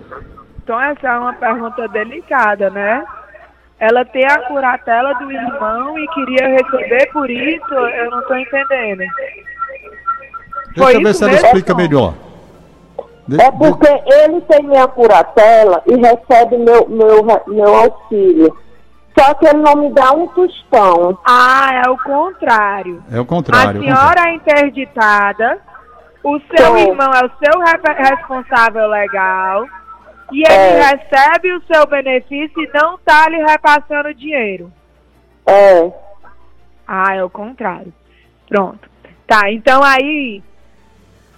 Então 0.63 0.79
essa 0.79 1.07
é 1.07 1.19
uma 1.19 1.33
pergunta 1.33 1.87
delicada, 1.87 2.69
né? 2.69 3.03
Ela 3.79 4.05
tem 4.05 4.25
a 4.25 4.39
curatela 4.47 5.13
do 5.15 5.31
irmão 5.31 5.97
e 5.99 6.07
queria 6.09 6.47
receber 6.49 7.11
por 7.11 7.29
isso, 7.29 7.73
eu 7.73 8.11
não 8.11 8.19
estou 8.21 8.37
entendendo. 8.37 8.99
Deixa 8.99 10.73
Foi 10.77 10.95
eu 10.95 11.01
ver 11.03 11.13
se 11.13 11.23
ela 11.23 11.33
explica 11.33 11.75
melhor. 11.75 12.13
De- 13.27 13.41
É 13.41 13.51
de- 13.51 13.57
porque 13.57 13.87
ele 13.87 14.41
tem 14.41 14.63
minha 14.63 14.87
curatela 14.87 15.81
e 15.85 15.95
recebe 15.95 16.57
meu, 16.57 16.87
meu, 16.87 17.23
meu 17.47 17.75
auxílio. 17.75 18.55
Só 19.17 19.33
que 19.35 19.45
ele 19.47 19.59
não 19.59 19.75
me 19.75 19.91
dá 19.91 20.11
um 20.11 20.27
tostão. 20.29 21.17
Ah, 21.25 21.83
é 21.85 21.89
o 21.89 21.97
contrário. 21.97 23.03
É 23.11 23.19
o 23.19 23.23
A 23.23 23.25
contrário. 23.25 23.69
é 23.69 23.73
contrário. 23.73 23.81
senhora 23.81 24.29
é 24.29 24.33
interditada, 24.35 25.59
o 26.23 26.39
seu 26.55 26.77
Sim. 26.77 26.89
irmão 26.89 27.11
é 27.13 27.25
o 27.25 27.31
seu 27.43 27.59
responsável 27.95 28.87
legal 28.89 29.65
e 30.31 30.39
ele 30.39 30.53
É. 30.53 30.81
recebe 30.81 31.53
o 31.53 31.61
seu 31.63 31.85
benefício 31.87 32.61
e 32.61 32.69
não 32.73 32.95
está 32.95 33.27
lhe 33.29 33.43
repassando 33.43 34.13
dinheiro. 34.13 34.71
É. 35.45 35.91
Ah, 36.87 37.15
é 37.15 37.23
o 37.23 37.29
contrário. 37.29 37.93
Pronto. 38.47 38.89
Tá, 39.27 39.51
então 39.51 39.81
aí 39.83 40.43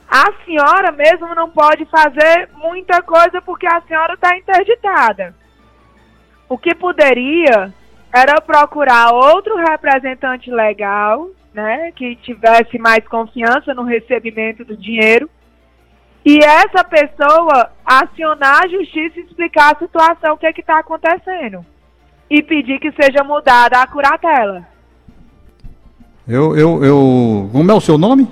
a 0.10 0.32
senhora 0.46 0.92
mesmo 0.92 1.34
não 1.36 1.50
pode 1.50 1.86
fazer 1.86 2.50
muita 2.54 3.02
coisa 3.02 3.42
porque 3.42 3.68
a 3.68 3.82
senhora 3.82 4.14
está 4.14 4.36
interditada. 4.38 5.36
O 6.48 6.58
que 6.58 6.76
poderia 6.76 7.74
era 8.14 8.40
procurar 8.42 9.12
outro 9.14 9.56
representante 9.56 10.50
legal, 10.52 11.28
né, 11.54 11.92
que 11.96 12.16
tivesse 12.18 12.78
mais 12.78 13.06
confiança 13.08 13.74
no 13.74 13.84
recebimento 13.84 14.64
do 14.64 14.78
dinheiro, 14.78 15.30
e 16.26 16.40
essa 16.44 16.84
pessoa 16.84 17.70
acionar 17.86 18.64
a 18.64 18.68
justiça 18.68 19.20
e 19.20 19.24
explicar 19.24 19.76
a 19.76 19.78
situação, 19.78 20.34
o 20.34 20.38
que 20.38 20.48
é 20.48 20.50
está 20.50 20.80
acontecendo, 20.80 21.64
e 22.28 22.42
pedir 22.42 22.80
que 22.80 22.92
seja 22.94 23.24
mudada 23.24 23.80
a 23.80 23.86
curatela. 23.86 24.68
Eu, 26.28 26.58
eu, 26.58 26.84
eu. 26.84 27.50
Como 27.52 27.72
é 27.72 27.74
o 27.76 27.80
seu 27.80 28.00
nome? 28.00 28.28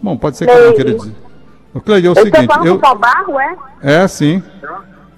Bom, 0.00 0.16
pode 0.16 0.36
ser 0.36 0.46
que 0.46 0.52
eu 0.52 0.68
não 0.68 0.76
queira 0.76 0.94
dizer. 0.94 1.14
O 1.74 1.80
Cleide, 1.80 2.06
é 2.06 2.10
o 2.10 2.12
Eu 2.12 2.14
tô 2.14 2.22
seguinte, 2.22 2.46
falando 2.46 2.66
eu. 2.68 2.78
com 2.78 2.88
o 2.88 2.94
Barro, 2.94 3.40
é? 3.40 3.56
É, 3.82 4.06
sim. 4.06 4.40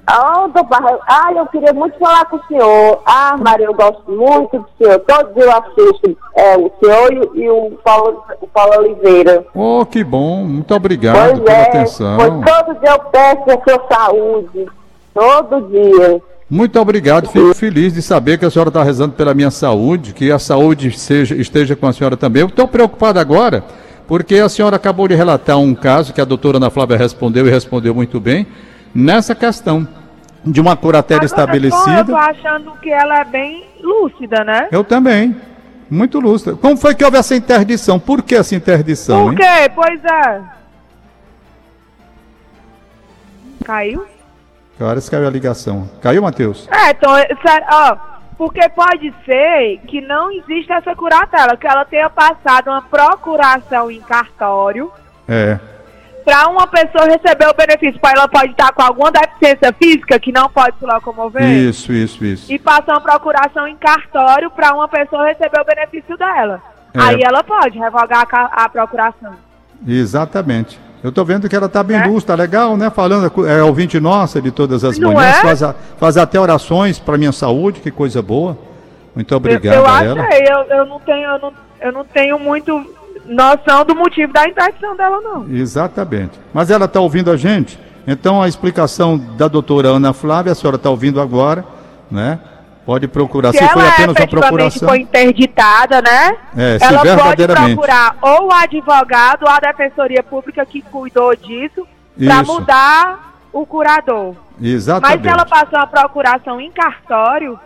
Ah, 0.07 0.47
doutor 0.47 1.01
ah, 1.09 1.33
eu 1.35 1.47
queria 1.47 1.73
muito 1.73 1.99
falar 1.99 2.27
com 2.27 2.37
o 2.37 2.45
senhor. 2.47 3.03
Ah, 3.05 3.37
Maria, 3.37 3.67
eu 3.67 3.75
gosto 3.75 4.11
muito 4.11 4.59
do 4.59 4.67
senhor. 4.79 5.01
Todo 5.01 5.35
dia 5.35 5.45
eu 5.45 5.51
assisto 5.51 6.17
é, 6.37 6.57
o 6.57 6.71
senhor 6.81 7.13
e, 7.13 7.43
e 7.43 7.51
o, 7.51 7.73
Paulo, 7.83 8.23
o 8.41 8.47
Paulo 8.47 8.79
Oliveira. 8.79 9.45
Oh, 9.53 9.85
que 9.85 10.05
bom. 10.05 10.45
Muito 10.45 10.73
obrigado 10.73 11.17
pois 11.17 11.41
pela 11.41 11.59
é, 11.59 11.63
atenção. 11.63 12.17
pois 12.17 12.31
todo 12.31 12.81
dia 12.81 12.91
eu 12.91 12.99
peço 13.01 13.51
a 13.51 13.63
sua 13.65 13.89
saúde. 13.91 14.67
Todo 15.13 15.69
dia. 15.69 16.23
Muito 16.49 16.79
obrigado. 16.79 17.29
Fico 17.29 17.53
feliz 17.55 17.93
de 17.93 18.01
saber 18.01 18.39
que 18.39 18.45
a 18.45 18.51
senhora 18.51 18.69
está 18.69 18.85
rezando 18.85 19.15
pela 19.15 19.35
minha 19.35 19.51
saúde, 19.51 20.15
que 20.15 20.31
a 20.31 20.39
saúde 20.39 20.97
seja, 20.97 21.35
esteja 21.35 21.75
com 21.75 21.89
a 21.89 21.93
senhora 21.93 22.17
também. 22.17 22.43
Eu 22.43 22.49
estou 22.49 22.69
preocupado 22.69 23.19
agora, 23.19 23.65
porque 24.07 24.37
a 24.37 24.49
senhora 24.49 24.77
acabou 24.77 25.09
de 25.09 25.17
relatar 25.17 25.59
um 25.59 25.75
caso 25.75 26.13
que 26.13 26.21
a 26.21 26.25
doutora 26.25 26.59
Ana 26.59 26.71
Flávia 26.71 26.97
respondeu 26.97 27.49
e 27.49 27.51
respondeu 27.51 27.93
muito 27.93 28.21
bem, 28.21 28.47
nessa 28.97 29.35
questão 29.35 29.87
de 30.45 30.61
uma 30.61 30.77
curatela 30.77 31.23
Agora, 31.25 31.27
Eu 31.27 31.37
tô 31.37 31.43
estabelecida. 31.43 32.17
achando 32.17 32.73
que 32.81 32.91
ela 32.91 33.21
é 33.21 33.25
bem 33.25 33.67
lúcida, 33.81 34.45
né? 34.45 34.69
Eu 34.71 34.83
também. 34.85 35.37
Muito 35.91 36.19
lúcida. 36.19 36.57
Como 36.57 36.77
foi 36.77 36.95
que 36.95 37.05
houve 37.05 37.17
essa 37.17 37.35
interdição? 37.37 37.99
Por 37.99 38.23
que 38.23 38.35
essa 38.35 38.55
interdição, 38.55 39.25
Por 39.25 39.33
hein? 39.33 39.39
quê? 39.39 39.71
Pois 39.75 40.05
é. 40.05 40.43
Caiu? 43.65 44.07
Que 44.77 44.83
horas 44.85 45.09
caiu 45.09 45.27
a 45.27 45.31
ligação? 45.31 45.89
Caiu, 46.03 46.23
Matheus? 46.23 46.69
É, 46.71 46.91
então, 46.91 47.11
ó, 47.73 47.97
porque 48.37 48.69
pode 48.71 49.13
ser 49.25 49.81
que 49.87 50.01
não 50.01 50.31
exista 50.31 50.75
essa 50.75 50.95
curatela, 50.95 51.57
que 51.57 51.67
ela 51.67 51.85
tenha 51.85 52.11
passado 52.11 52.69
uma 52.69 52.83
procuração 52.83 53.91
em 53.91 54.01
cartório 54.01 54.91
É. 55.29 55.59
para 56.27 56.49
uma 56.49 56.67
pessoa 56.67 57.05
receber 57.07 57.47
o 57.49 57.55
benefício. 57.55 58.01
Pra 58.01 58.11
ela 58.11 58.27
pode 58.29 58.51
estar 58.51 58.73
com 58.73 58.83
alguma 58.83 59.13
deficiência 59.13 59.73
física 59.73 60.19
que 60.19 60.33
não 60.33 60.51
pode 60.51 60.77
se 60.79 60.85
locomover. 60.85 61.45
Isso, 61.45 61.93
isso, 61.93 62.25
isso. 62.25 62.53
E 62.53 62.59
passar 62.59 62.95
uma 62.95 63.01
procuração 63.01 63.67
em 63.69 63.77
cartório 63.77 64.51
para 64.51 64.75
uma 64.75 64.89
pessoa 64.89 65.25
receber 65.29 65.61
o 65.61 65.65
benefício 65.65 66.17
dela. 66.19 66.61
É. 66.93 67.01
Aí 67.01 67.21
ela 67.23 67.45
pode 67.45 67.79
revogar 67.79 68.27
a, 68.33 68.65
a 68.65 68.69
procuração. 68.69 69.35
Exatamente. 69.87 70.79
Eu 71.03 71.13
tô 71.13 71.25
vendo 71.25 71.49
que 71.49 71.55
ela 71.55 71.69
tá 71.69 71.83
bem 71.83 71.97
É? 71.99 72.07
lúcida, 72.07 72.35
legal, 72.35 72.77
né? 72.77 72.91
Falando, 72.91 73.31
é 73.47 73.63
ouvinte 73.63 74.01
nossa 74.01 74.43
de 74.43 74.51
todas 74.51 74.83
as 74.83 74.99
Não 74.99 75.13
manhãs, 75.13 75.37
é? 75.39 75.43
faz, 75.43 75.63
a- 75.63 75.75
faz 75.99 76.17
até 76.17 76.41
orações 76.41 76.99
para 76.99 77.17
minha 77.17 77.31
saúde, 77.33 77.81
que 77.81 77.91
coisa 77.91 78.21
boa. 78.21 78.59
Muito 79.15 79.33
Eu, 79.33 79.37
obrigado 79.37 79.75
eu 79.77 79.87
a 79.87 79.93
achei, 79.93 80.09
ela. 80.09 80.27
eu, 80.71 80.77
eu 80.79 80.87
não 80.87 80.99
tenho, 81.01 81.31
eu 81.31 81.39
não, 81.39 81.53
eu 81.81 81.93
não 81.93 82.05
tenho 82.05 82.39
muito 82.39 82.96
noção 83.29 83.85
do 83.85 83.95
motivo 83.95 84.33
da 84.33 84.49
interdição 84.49 84.97
dela, 84.97 85.21
não. 85.21 85.47
Exatamente. 85.51 86.39
Mas 86.53 86.71
ela 86.71 86.85
está 86.87 87.01
ouvindo 87.01 87.31
a 87.31 87.37
gente, 87.37 87.79
então 88.07 88.41
a 88.43 88.49
explicação 88.49 89.17
da 89.19 89.49
doutora 89.49 89.89
Ana 89.89 90.13
Flávia, 90.13 90.53
a 90.53 90.55
senhora 90.55 90.77
está 90.77 90.91
ouvindo 90.91 91.21
agora, 91.21 91.65
né? 92.11 92.39
Pode 92.85 93.09
procurar. 93.09 93.51
Se, 93.51 93.59
Se, 93.59 93.69
foi 93.69 93.83
ela 93.83 93.91
apenas 93.91 94.17
uma 94.17 94.27
procuração. 94.29 94.89
foi 94.89 95.01
interditada, 95.01 96.01
né? 96.01 96.37
É, 96.57 96.79
se 96.79 96.85
ela 96.85 97.17
pode 97.17 97.45
procurar 97.45 98.17
ou 98.23 98.47
o 98.47 98.53
advogado 98.53 99.43
ou 99.43 99.49
a 99.49 99.59
defensoria 99.59 100.23
pública 100.23 100.65
que 100.65 100.81
cuidou 100.83 101.35
disso 101.35 101.85
para 102.17 102.43
mudar 102.45 103.35
o 103.53 103.67
curador. 103.67 104.35
Mas 104.59 104.71
Exatamente. 104.71 105.23
se 105.23 105.29
ela 105.29 105.45
passou 105.45 105.79
a 105.81 105.87
procuração 105.87 106.61
em 106.61 106.71
cartório, 106.71 107.59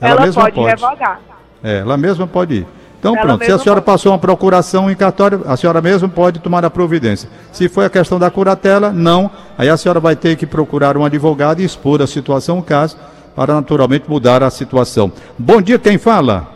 Ela 0.00 0.12
ela, 0.12 0.20
mesma 0.22 0.42
pode, 0.42 0.54
pode. 0.54 0.68
revogar. 0.68 1.20
É, 1.62 1.78
ela 1.78 1.96
mesma 1.96 2.26
pode 2.28 2.54
ir. 2.58 2.66
Então 2.98 3.14
Ela 3.16 3.24
pronto, 3.26 3.44
se 3.44 3.52
a 3.52 3.58
senhora 3.58 3.80
pode. 3.80 3.92
passou 3.96 4.12
uma 4.12 4.18
procuração 4.18 4.90
em 4.90 4.94
cartório, 4.96 5.42
a 5.46 5.56
senhora 5.56 5.80
mesma 5.80 6.08
pode 6.08 6.40
tomar 6.40 6.64
a 6.64 6.70
providência. 6.70 7.28
Se 7.52 7.68
foi 7.68 7.84
a 7.84 7.90
questão 7.90 8.18
da 8.18 8.28
curatela, 8.30 8.90
não. 8.92 9.30
Aí 9.56 9.68
a 9.68 9.76
senhora 9.76 10.00
vai 10.00 10.16
ter 10.16 10.36
que 10.36 10.44
procurar 10.46 10.96
um 10.96 11.04
advogado 11.04 11.60
e 11.60 11.64
expor 11.64 12.02
a 12.02 12.06
situação, 12.08 12.58
o 12.58 12.62
caso, 12.62 12.96
para 13.36 13.54
naturalmente 13.54 14.10
mudar 14.10 14.42
a 14.42 14.50
situação. 14.50 15.12
Bom 15.38 15.62
dia, 15.62 15.78
quem 15.78 15.96
fala? 15.96 16.48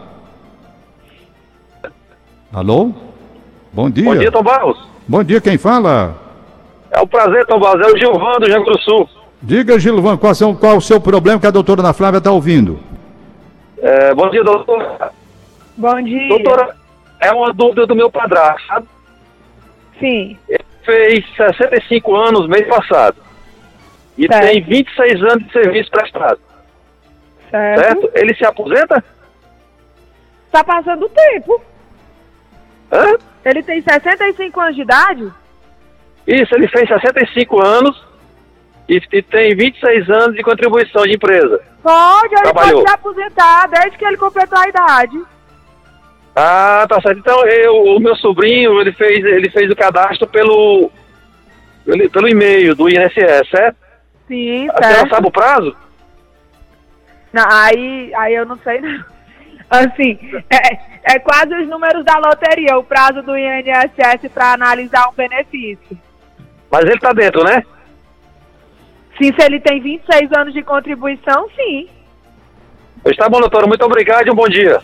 Alô? 2.52 2.90
Bom 3.72 3.88
dia. 3.88 4.04
Bom 4.04 4.16
dia, 4.16 4.30
Tom 4.32 4.42
Barros. 4.42 4.78
Bom 5.08 5.22
dia, 5.24 5.40
quem 5.40 5.56
fala? 5.56 6.16
É 6.90 7.00
um 7.00 7.06
prazer, 7.06 7.46
Tom 7.46 7.58
Barros. 7.60 7.80
É 7.86 7.90
o 7.92 7.96
Gilvan 7.98 8.32
do 8.40 8.46
Rio 8.46 8.64
Grande 8.64 8.64
do 8.72 8.80
Sul. 8.80 9.08
Diga, 9.40 9.78
Gilvan, 9.78 10.16
qual, 10.16 10.34
são- 10.34 10.54
qual 10.54 10.76
o 10.76 10.80
seu 10.82 11.00
problema 11.00 11.40
que 11.40 11.46
a 11.46 11.50
doutora 11.50 11.80
Ana 11.80 11.92
Flávia 11.92 12.18
está 12.18 12.30
ouvindo? 12.30 12.78
É, 13.78 14.14
bom 14.14 14.28
dia, 14.30 14.44
doutora. 14.44 15.10
Bom 15.76 16.02
dia. 16.02 16.28
Doutora, 16.28 16.76
é 17.20 17.30
uma 17.32 17.52
dúvida 17.52 17.86
do 17.86 17.94
meu 17.94 18.10
padrasto, 18.10 18.66
sabe? 18.66 18.88
Sim. 19.98 20.36
Ele 20.48 20.64
fez 20.84 21.24
65 21.36 22.14
anos 22.14 22.48
mês 22.48 22.66
passado. 22.66 23.16
E 24.18 24.26
Certo. 24.26 24.46
tem 24.46 24.62
26 24.62 25.22
anos 25.22 25.44
de 25.46 25.52
serviço 25.52 25.90
prestado, 25.90 26.38
Certo. 27.50 27.80
certo? 27.80 28.10
Ele 28.14 28.34
se 28.34 28.44
aposenta? 28.44 29.02
Tá 30.50 30.62
passando 30.62 31.06
o 31.06 31.08
tempo. 31.08 31.62
Hã? 32.92 33.16
Ele 33.42 33.62
tem 33.62 33.80
65 33.80 34.60
anos 34.60 34.76
de 34.76 34.82
idade? 34.82 35.32
Isso, 36.26 36.54
ele 36.54 36.68
fez 36.68 36.86
65 36.88 37.64
anos 37.64 38.06
e, 38.86 39.00
e 39.12 39.22
tem 39.22 39.56
26 39.56 40.10
anos 40.10 40.36
de 40.36 40.42
contribuição 40.42 41.04
de 41.04 41.14
empresa. 41.14 41.60
Pode, 41.82 42.34
ele 42.34 42.42
Trabalhou. 42.42 42.82
pode 42.84 42.88
se 42.90 42.94
aposentar 42.94 43.66
desde 43.68 43.96
que 43.96 44.04
ele 44.04 44.18
completou 44.18 44.58
a 44.58 44.68
idade. 44.68 45.18
Ah, 46.34 46.86
tá 46.88 47.00
certo. 47.00 47.18
Então, 47.18 47.44
eu, 47.46 47.96
o 47.96 48.00
meu 48.00 48.16
sobrinho, 48.16 48.80
ele 48.80 48.92
fez, 48.92 49.24
ele 49.24 49.50
fez 49.50 49.70
o 49.70 49.76
cadastro 49.76 50.26
pelo, 50.26 50.90
pelo, 51.84 52.10
pelo 52.10 52.28
e-mail 52.28 52.74
do 52.74 52.88
INSS, 52.88 53.48
certo? 53.50 53.76
Sim, 54.26 54.68
A 54.70 54.78
senhora 54.78 54.94
certo. 54.96 55.10
sabe 55.10 55.28
o 55.28 55.32
prazo? 55.32 55.76
Não, 57.32 57.44
aí, 57.50 58.14
aí 58.14 58.34
eu 58.34 58.46
não 58.46 58.58
sei 58.58 58.80
não. 58.80 59.04
Assim, 59.68 60.18
é, 60.50 61.14
é 61.14 61.18
quase 61.18 61.54
os 61.54 61.66
números 61.66 62.04
da 62.04 62.18
loteria, 62.18 62.76
o 62.78 62.84
prazo 62.84 63.22
do 63.22 63.36
INSS 63.36 64.30
para 64.32 64.52
analisar 64.52 65.08
um 65.08 65.14
benefício. 65.14 65.98
Mas 66.70 66.84
ele 66.84 66.98
tá 66.98 67.12
dentro, 67.12 67.42
né? 67.44 67.62
Sim, 69.18 69.32
se 69.34 69.44
ele 69.44 69.60
tem 69.60 69.80
26 69.80 70.30
anos 70.32 70.52
de 70.54 70.62
contribuição, 70.62 71.48
sim. 71.56 71.88
Está 73.06 73.28
bom, 73.28 73.40
doutora. 73.40 73.66
Muito 73.66 73.84
obrigado 73.84 74.26
e 74.26 74.30
um 74.30 74.34
bom 74.34 74.48
dia. 74.48 74.80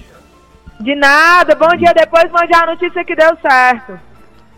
De 0.80 0.94
nada, 0.94 1.54
bom 1.54 1.74
dia. 1.76 1.92
Depois 1.94 2.30
mande 2.30 2.54
a 2.54 2.66
notícia 2.66 3.04
que 3.04 3.14
deu 3.14 3.36
certo. 3.42 3.98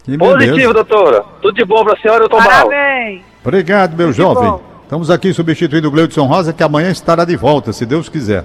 Que 0.05 0.17
Positivo, 0.17 0.73
doutora. 0.73 1.25
Tudo 1.43 1.55
de 1.55 1.65
bom 1.65 1.85
pra 1.85 1.97
senhora 2.01 2.25
e 2.25 2.27
o 2.27 2.29
Tom 2.29 2.39
Mal. 2.39 2.47
Parabéns. 2.69 3.23
Obrigado, 3.45 3.97
meu 3.97 4.09
Tudo 4.09 4.17
jovem. 4.17 4.51
bom. 4.51 4.63
Estamos 4.83 5.11
aqui 5.11 5.33
substituindo 5.33 5.89
o 5.89 5.91
Gleudson 5.91 6.27
Rosa, 6.27 6.53
que 6.53 6.63
amanhã 6.63 6.91
estará 6.91 7.25
de 7.25 7.37
volta, 7.37 7.73
se 7.73 7.87
Deus 7.87 8.09
quiser. 8.09 8.45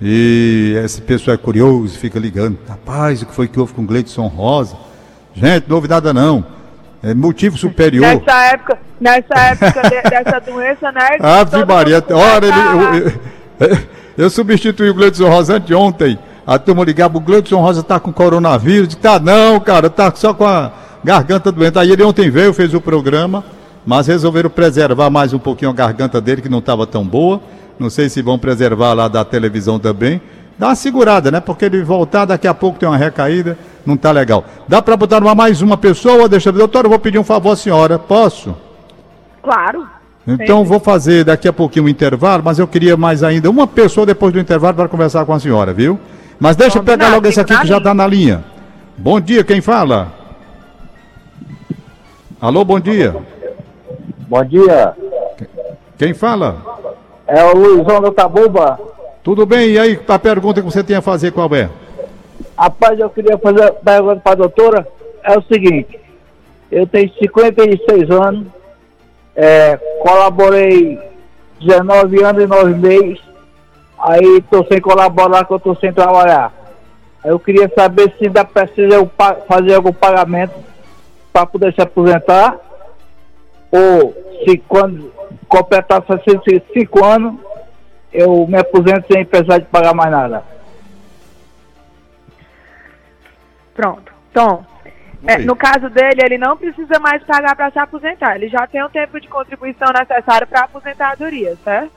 E 0.00 0.74
esse 0.84 1.00
pessoal 1.02 1.34
é 1.34 1.38
curioso, 1.38 1.98
fica 1.98 2.18
ligando. 2.18 2.58
Rapaz, 2.68 3.22
o 3.22 3.26
que 3.26 3.34
foi 3.34 3.48
que 3.48 3.58
houve 3.58 3.74
com 3.74 3.82
o 3.82 3.86
Gleudson 3.86 4.26
Rosa? 4.26 4.76
Gente, 5.34 5.66
nada 5.88 6.12
não. 6.12 6.44
É 7.02 7.14
motivo 7.14 7.56
superior. 7.56 8.04
Nessa 8.06 8.44
época, 8.46 8.78
nessa 9.00 9.34
época 9.34 9.82
de- 9.88 10.10
dessa 10.10 10.40
doença, 10.40 10.90
né? 10.90 11.08
Ave 11.22 11.64
Maria, 11.64 12.04
ora, 12.10 12.46
ele, 12.46 13.06
eu, 13.60 13.68
eu, 13.68 13.78
eu 14.18 14.30
substituí 14.30 14.90
o 14.90 14.94
Gleudson 14.94 15.28
Rosa 15.28 15.56
anteontem. 15.56 16.18
A 16.48 16.58
turma 16.58 16.82
ligava, 16.82 17.18
o 17.18 17.20
Gleudson 17.20 17.60
Rosa 17.60 17.82
tá 17.82 18.00
com 18.00 18.10
coronavírus. 18.10 18.94
Tá 18.94 19.20
não, 19.20 19.60
cara, 19.60 19.90
tá 19.90 20.10
só 20.14 20.32
com 20.32 20.46
a 20.46 20.72
garganta 21.04 21.52
doente. 21.52 21.78
Aí 21.78 21.92
ele 21.92 22.02
ontem 22.02 22.30
veio, 22.30 22.54
fez 22.54 22.72
o 22.72 22.80
programa, 22.80 23.44
mas 23.84 24.06
resolveram 24.06 24.48
preservar 24.48 25.10
mais 25.10 25.34
um 25.34 25.38
pouquinho 25.38 25.70
a 25.70 25.74
garganta 25.74 26.22
dele, 26.22 26.40
que 26.40 26.48
não 26.48 26.60
estava 26.60 26.86
tão 26.86 27.04
boa. 27.04 27.38
Não 27.78 27.90
sei 27.90 28.08
se 28.08 28.22
vão 28.22 28.38
preservar 28.38 28.94
lá 28.94 29.08
da 29.08 29.26
televisão 29.26 29.78
também. 29.78 30.22
Dá 30.58 30.68
uma 30.68 30.74
segurada, 30.74 31.30
né? 31.30 31.38
Porque 31.38 31.66
ele 31.66 31.82
voltar 31.82 32.24
daqui 32.24 32.48
a 32.48 32.54
pouco 32.54 32.78
tem 32.78 32.88
uma 32.88 32.96
recaída, 32.96 33.58
não 33.84 33.94
tá 33.94 34.10
legal. 34.10 34.42
Dá 34.66 34.80
para 34.80 34.96
botar 34.96 35.22
uma, 35.22 35.34
mais 35.34 35.60
uma 35.60 35.76
pessoa? 35.76 36.30
Deixa 36.30 36.48
eu 36.48 36.54
ver. 36.54 36.60
Doutor, 36.60 36.86
eu 36.86 36.88
vou 36.88 36.98
pedir 36.98 37.18
um 37.18 37.24
favor 37.24 37.52
à 37.52 37.56
senhora. 37.56 37.98
Posso? 37.98 38.56
Claro. 39.42 39.86
Então 40.26 40.64
vou 40.64 40.80
fazer 40.80 41.24
daqui 41.24 41.46
a 41.46 41.52
pouquinho 41.52 41.84
um 41.84 41.88
intervalo, 41.90 42.42
mas 42.42 42.58
eu 42.58 42.66
queria 42.66 42.96
mais 42.96 43.22
ainda 43.22 43.50
uma 43.50 43.66
pessoa 43.66 44.06
depois 44.06 44.32
do 44.32 44.40
intervalo 44.40 44.74
para 44.74 44.88
conversar 44.88 45.26
com 45.26 45.34
a 45.34 45.38
senhora, 45.38 45.74
viu? 45.74 46.00
Mas 46.40 46.56
deixa 46.56 46.78
eu 46.78 46.84
pegar 46.84 47.08
logo 47.08 47.26
esse 47.26 47.40
aqui 47.40 47.56
que 47.58 47.66
já 47.66 47.78
está 47.78 47.92
na 47.92 48.06
linha. 48.06 48.44
Bom 48.96 49.20
dia, 49.20 49.42
quem 49.44 49.60
fala? 49.60 50.12
Alô, 52.40 52.64
bom 52.64 52.78
dia. 52.78 53.14
Bom 54.28 54.44
dia, 54.44 54.94
Quem 55.98 56.14
fala? 56.14 56.62
é 57.26 57.44
o 57.44 57.54
Luizão 57.56 58.00
da 58.00 58.12
Tabuba. 58.12 58.78
Tudo 59.22 59.44
bem? 59.44 59.70
E 59.70 59.78
aí, 59.78 60.00
a 60.06 60.18
pergunta 60.18 60.60
que 60.62 60.70
você 60.70 60.82
tem 60.84 60.96
a 60.96 61.02
fazer 61.02 61.32
qual 61.32 61.52
é? 61.54 61.68
Rapaz, 62.56 62.98
eu 62.98 63.10
queria 63.10 63.36
fazer 63.38 63.60
uma 63.62 63.72
pergunta 63.72 64.20
para 64.20 64.32
a 64.32 64.36
doutora. 64.36 64.88
É 65.24 65.36
o 65.36 65.42
seguinte, 65.42 65.98
eu 66.70 66.86
tenho 66.86 67.10
56 67.18 68.10
anos, 68.10 68.46
é, 69.34 69.76
colaborei 70.00 70.98
19 71.60 72.22
anos 72.24 72.42
e 72.42 72.46
9 72.46 72.74
meses, 72.74 73.18
aí 73.98 74.38
estou 74.38 74.66
sem 74.66 74.80
colaborar, 74.80 75.44
que 75.44 75.52
eu 75.52 75.56
estou 75.56 75.76
sem 75.76 75.92
trabalhar. 75.92 76.52
Aí 77.24 77.30
Eu 77.30 77.38
queria 77.38 77.70
saber 77.76 78.14
se 78.16 78.26
ainda 78.26 78.44
precisa 78.44 78.94
eu 78.94 79.10
fazer 79.46 79.74
algum 79.74 79.92
pagamento 79.92 80.54
para 81.32 81.46
poder 81.46 81.74
se 81.74 81.80
aposentar, 81.80 82.56
ou 83.70 84.14
se 84.44 84.58
quando 84.58 85.12
completar 85.48 86.02
65 86.06 87.04
anos, 87.04 87.34
eu 88.12 88.46
me 88.46 88.58
aposento 88.58 89.12
sem 89.12 89.24
precisar 89.24 89.58
de 89.58 89.66
pagar 89.66 89.94
mais 89.94 90.10
nada. 90.10 90.42
Pronto. 93.74 94.12
Tom, 94.32 94.64
é, 95.26 95.38
no 95.38 95.56
caso 95.56 95.90
dele, 95.90 96.20
ele 96.24 96.38
não 96.38 96.56
precisa 96.56 96.98
mais 97.00 97.22
pagar 97.24 97.54
para 97.56 97.70
se 97.70 97.78
aposentar. 97.78 98.36
Ele 98.36 98.48
já 98.48 98.66
tem 98.66 98.82
o 98.82 98.88
tempo 98.88 99.20
de 99.20 99.28
contribuição 99.28 99.88
necessário 99.92 100.46
para 100.46 100.60
a 100.60 100.64
aposentadoria, 100.64 101.56
certo? 101.64 101.92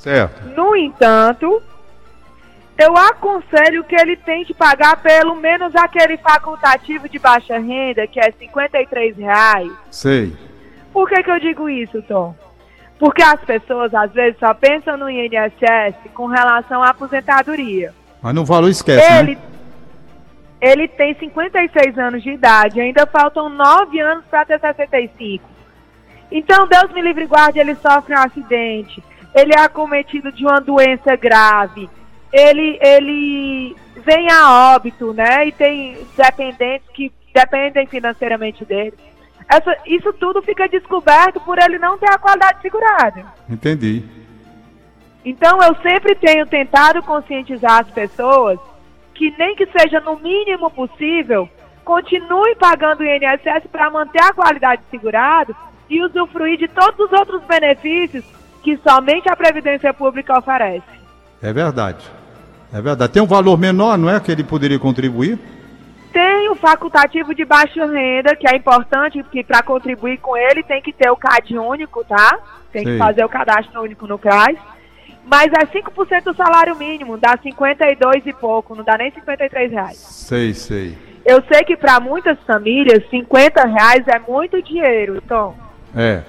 Certo. 0.00 0.48
No 0.56 0.74
entanto, 0.74 1.62
eu 2.78 2.96
aconselho 2.96 3.84
que 3.84 3.94
ele 3.94 4.16
tente 4.16 4.54
pagar 4.54 4.96
pelo 4.96 5.34
menos 5.34 5.76
aquele 5.76 6.16
facultativo 6.16 7.06
de 7.06 7.18
baixa 7.18 7.58
renda, 7.58 8.06
que 8.06 8.18
é 8.18 8.30
53 8.32 9.16
reais. 9.18 9.70
Sei. 9.90 10.34
Por 10.90 11.06
que, 11.06 11.22
que 11.22 11.30
eu 11.30 11.38
digo 11.38 11.68
isso, 11.68 12.00
Tom? 12.02 12.34
Porque 12.98 13.22
as 13.22 13.40
pessoas, 13.42 13.92
às 13.94 14.10
vezes, 14.12 14.38
só 14.40 14.54
pensam 14.54 14.96
no 14.96 15.10
INSS 15.10 15.94
com 16.14 16.26
relação 16.26 16.82
à 16.82 16.88
aposentadoria. 16.88 17.92
Mas 18.22 18.34
no 18.34 18.44
valor 18.44 18.70
esquece, 18.70 19.12
Ele, 19.12 19.34
né? 19.34 19.42
ele 20.62 20.88
tem 20.88 21.14
56 21.14 21.98
anos 21.98 22.22
de 22.22 22.30
idade, 22.30 22.80
ainda 22.80 23.06
faltam 23.06 23.50
9 23.50 24.00
anos 24.00 24.24
para 24.30 24.46
ter 24.46 24.58
65. 24.58 25.44
Então, 26.32 26.66
Deus 26.66 26.90
me 26.94 27.02
livre 27.02 27.24
e 27.24 27.26
guarde, 27.26 27.58
ele 27.58 27.74
sofre 27.74 28.14
um 28.14 28.18
acidente, 28.18 29.02
ele 29.34 29.52
é 29.54 29.60
acometido 29.60 30.32
de 30.32 30.44
uma 30.44 30.60
doença 30.60 31.14
grave, 31.16 31.88
ele, 32.32 32.78
ele 32.80 33.76
vem 34.04 34.30
a 34.30 34.74
óbito, 34.74 35.12
né? 35.12 35.48
E 35.48 35.52
tem 35.52 35.98
dependentes 36.16 36.88
que 36.90 37.12
dependem 37.34 37.86
financeiramente 37.86 38.64
dele. 38.64 38.94
Essa, 39.48 39.76
isso 39.86 40.12
tudo 40.12 40.42
fica 40.42 40.68
descoberto 40.68 41.40
por 41.40 41.58
ele 41.58 41.78
não 41.78 41.98
ter 41.98 42.10
a 42.10 42.18
qualidade 42.18 42.62
segurada. 42.62 43.24
Entendi. 43.48 44.04
Então 45.24 45.58
eu 45.62 45.74
sempre 45.82 46.14
tenho 46.14 46.46
tentado 46.46 47.02
conscientizar 47.02 47.80
as 47.80 47.90
pessoas 47.90 48.58
que 49.14 49.34
nem 49.36 49.54
que 49.54 49.66
seja 49.66 50.00
no 50.00 50.16
mínimo 50.18 50.70
possível, 50.70 51.48
continue 51.84 52.54
pagando 52.56 53.00
o 53.00 53.04
INSS 53.04 53.66
para 53.70 53.90
manter 53.90 54.22
a 54.22 54.32
qualidade 54.32 54.82
segurada 54.90 55.54
e 55.90 56.02
usufruir 56.02 56.56
de 56.56 56.68
todos 56.68 56.98
os 57.00 57.12
outros 57.12 57.42
benefícios 57.44 58.24
que 58.62 58.78
somente 58.86 59.28
a 59.28 59.36
Previdência 59.36 59.92
Pública 59.92 60.38
oferece. 60.38 60.82
É 61.42 61.52
verdade. 61.52 62.04
É 62.72 62.80
verdade. 62.80 63.12
Tem 63.12 63.22
um 63.22 63.26
valor 63.26 63.58
menor, 63.58 63.98
não 63.98 64.08
é? 64.08 64.20
Que 64.20 64.30
ele 64.30 64.44
poderia 64.44 64.78
contribuir? 64.78 65.38
Tem 66.12 66.48
o 66.50 66.56
facultativo 66.56 67.34
de 67.34 67.44
baixa 67.44 67.86
renda, 67.86 68.34
que 68.34 68.48
é 68.48 68.56
importante, 68.56 69.22
porque 69.22 69.44
para 69.44 69.62
contribuir 69.62 70.18
com 70.18 70.36
ele 70.36 70.62
tem 70.62 70.82
que 70.82 70.92
ter 70.92 71.10
o 71.10 71.16
CAD 71.16 71.56
único, 71.56 72.04
tá? 72.04 72.38
Tem 72.72 72.84
Sei. 72.84 72.92
que 72.92 72.98
fazer 72.98 73.24
o 73.24 73.28
cadastro 73.28 73.82
único 73.82 74.06
no 74.06 74.18
CRAS. 74.18 74.56
Mas 75.24 75.52
é 75.52 75.66
5% 75.66 76.24
do 76.24 76.34
salário 76.34 76.74
mínimo, 76.76 77.16
dá 77.16 77.38
52 77.40 78.26
e 78.26 78.32
pouco, 78.32 78.74
não 78.74 78.82
dá 78.82 78.96
nem 78.98 79.12
53 79.12 79.70
reais. 79.70 79.96
Sei, 79.96 80.52
sei. 80.54 80.98
Eu 81.24 81.42
sei 81.42 81.62
que 81.62 81.76
para 81.76 82.00
muitas 82.00 82.38
famílias, 82.44 83.08
50 83.10 83.64
reais 83.66 84.02
é 84.08 84.18
muito 84.18 84.60
dinheiro, 84.62 85.20
então. 85.24 85.54
É. 85.94 86.22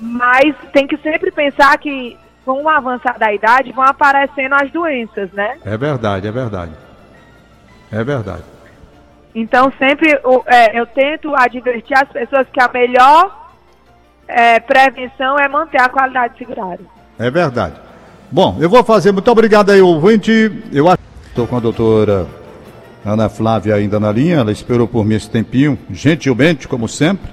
Mas 0.00 0.54
tem 0.72 0.86
que 0.86 0.96
sempre 0.98 1.30
pensar 1.30 1.76
que 1.78 2.16
com 2.44 2.62
o 2.62 2.68
avançar 2.68 3.18
da 3.18 3.32
idade 3.32 3.72
vão 3.72 3.84
aparecendo 3.84 4.54
as 4.54 4.70
doenças, 4.70 5.30
né? 5.32 5.58
É 5.64 5.76
verdade, 5.76 6.26
é 6.26 6.30
verdade. 6.32 6.72
É 7.92 8.02
verdade. 8.04 8.42
Então 9.34 9.72
sempre 9.78 10.18
o- 10.24 10.42
é, 10.46 10.78
eu 10.78 10.86
tento 10.86 11.34
advertir 11.34 11.96
as 11.96 12.08
pessoas 12.08 12.46
que 12.52 12.60
a 12.60 12.68
melhor 12.72 13.50
é, 14.26 14.60
prevenção 14.60 15.38
é 15.38 15.48
manter 15.48 15.80
a 15.80 15.88
qualidade 15.88 16.36
segurada. 16.38 16.80
É 17.18 17.30
verdade. 17.30 17.74
Bom, 18.30 18.56
eu 18.60 18.68
vou 18.68 18.84
fazer. 18.84 19.10
Muito 19.12 19.30
obrigado 19.30 19.70
aí, 19.70 19.80
ouvinte. 19.80 20.30
Eu 20.72 20.86
estou 21.28 21.46
com 21.46 21.56
a 21.56 21.60
doutora 21.60 22.26
Ana 23.04 23.28
Flávia 23.28 23.74
ainda 23.74 23.98
na 23.98 24.12
linha. 24.12 24.36
Ela 24.36 24.52
esperou 24.52 24.86
por 24.86 25.04
mim 25.04 25.14
esse 25.14 25.30
tempinho, 25.30 25.78
gentilmente, 25.90 26.68
como 26.68 26.86
sempre. 26.88 27.30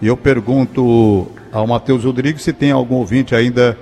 E 0.00 0.06
eu 0.08 0.16
pergunto 0.16 1.30
ao 1.52 1.66
Matheus 1.66 2.04
Rodrigues 2.04 2.42
se 2.42 2.52
tem 2.52 2.70
algum 2.72 2.96
ouvinte 2.96 3.34
ainda 3.34 3.78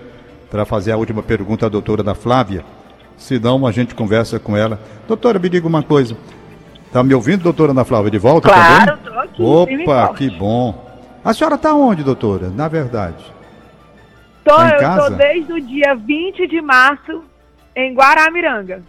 para 0.51 0.65
fazer 0.65 0.93
a 0.93 0.97
última 0.97 1.23
pergunta 1.23 1.67
à 1.67 1.69
doutora 1.69 2.03
Ana 2.03 2.15
Flávia. 2.15 2.65
Se 3.17 3.39
não, 3.39 3.67
a 3.67 3.71
gente 3.73 3.95
conversa 3.95 4.39
com 4.41 4.57
ela. 4.57 4.81
Doutora, 5.07 5.39
me 5.39 5.49
diga 5.49 5.67
uma 5.67 5.83
coisa. 5.83 6.17
Tá 6.93 7.03
me 7.05 7.15
ouvindo, 7.15 7.43
doutora 7.45 7.71
Ana 7.71 7.85
Flávia, 7.85 8.11
de 8.11 8.19
volta 8.19 8.49
Claro, 8.49 8.97
também? 8.99 9.13
tô 9.37 9.63
aqui, 9.63 9.83
Opa, 9.85 10.15
que 10.15 10.31
bom. 10.31 10.91
A 11.25 11.33
senhora 11.33 11.55
está 11.55 11.73
onde, 11.75 12.03
doutora? 12.03 12.49
Na 12.51 12.67
verdade. 12.67 13.23
Tô, 14.45 14.57
Tá 14.57 14.69
em 14.71 14.73
eu 14.73 14.79
casa? 14.81 15.11
tô 15.11 15.17
desde 15.17 15.53
o 15.53 15.61
dia 15.61 15.95
20 15.95 16.47
de 16.49 16.61
março 16.63 17.23
em 17.77 17.95
Guaramiranga. 17.95 18.83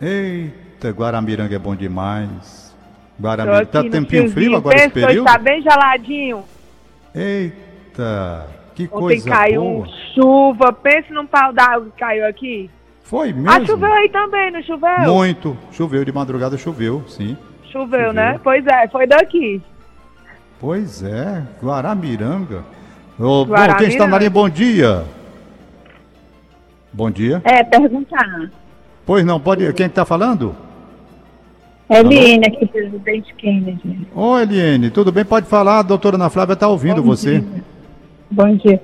Eita, 0.00 0.90
Guaramiranga 0.90 1.56
é 1.56 1.58
bom 1.58 1.74
demais. 1.74 2.76
Guaramiranga. 3.20 3.66
Tá 3.66 3.82
no 3.82 3.90
tempinho 3.90 4.30
frio 4.30 4.54
agora 4.54 4.76
esse 4.76 4.86
hoje 4.86 5.06
período? 5.06 5.24
Tá 5.26 5.38
bem 5.38 5.60
geladinho. 5.62 6.44
Eita, 7.14 7.56
que 8.74 8.84
Ontem 8.84 8.88
coisa 8.88 9.28
caiu 9.30 9.62
boa. 9.62 9.86
chuva. 10.14 10.72
Pense 10.72 11.12
num 11.12 11.26
pau 11.26 11.52
d'água 11.52 11.86
que 11.90 11.98
caiu 11.98 12.26
aqui. 12.26 12.70
Foi 13.02 13.32
mesmo? 13.32 13.50
Ah, 13.50 13.64
choveu 13.64 13.92
aí 13.92 14.08
também, 14.10 14.50
não 14.50 14.62
choveu? 14.62 15.14
Muito. 15.14 15.56
Choveu 15.72 16.04
de 16.04 16.12
madrugada, 16.12 16.56
choveu, 16.58 17.02
sim. 17.08 17.36
Choveu, 17.72 17.98
Choveu. 18.08 18.12
né? 18.12 18.38
Pois 18.44 18.66
é, 18.66 18.86
foi 18.88 19.06
daqui. 19.06 19.62
Pois 20.60 21.02
é, 21.02 21.42
Guaramiranga. 21.62 22.64
Bom, 23.18 23.44
Guaramiranga. 23.46 23.78
quem 23.78 23.88
está 23.88 24.06
na 24.06 24.18
linha, 24.18 24.30
bom 24.30 24.48
dia. 24.48 25.04
Bom 26.92 27.10
dia. 27.10 27.40
É, 27.44 27.62
perguntar. 27.64 28.50
Pois 29.06 29.24
não, 29.24 29.40
pode. 29.40 29.72
Quem 29.72 29.86
está 29.86 30.04
falando? 30.04 30.54
Eliane, 31.88 32.46
aqui, 32.46 32.66
presidente 32.66 33.32
Kennedy. 33.34 34.06
Ô, 34.14 34.38
Eliane, 34.38 34.90
tudo 34.90 35.10
bem? 35.10 35.24
Pode 35.24 35.46
falar, 35.46 35.78
a 35.78 35.82
doutora 35.82 36.16
Ana 36.16 36.28
Flávia 36.28 36.52
está 36.52 36.68
ouvindo 36.68 37.02
Bom 37.02 37.08
você. 37.08 37.40
dia. 37.40 37.62
Bom 38.30 38.56
dia. 38.56 38.80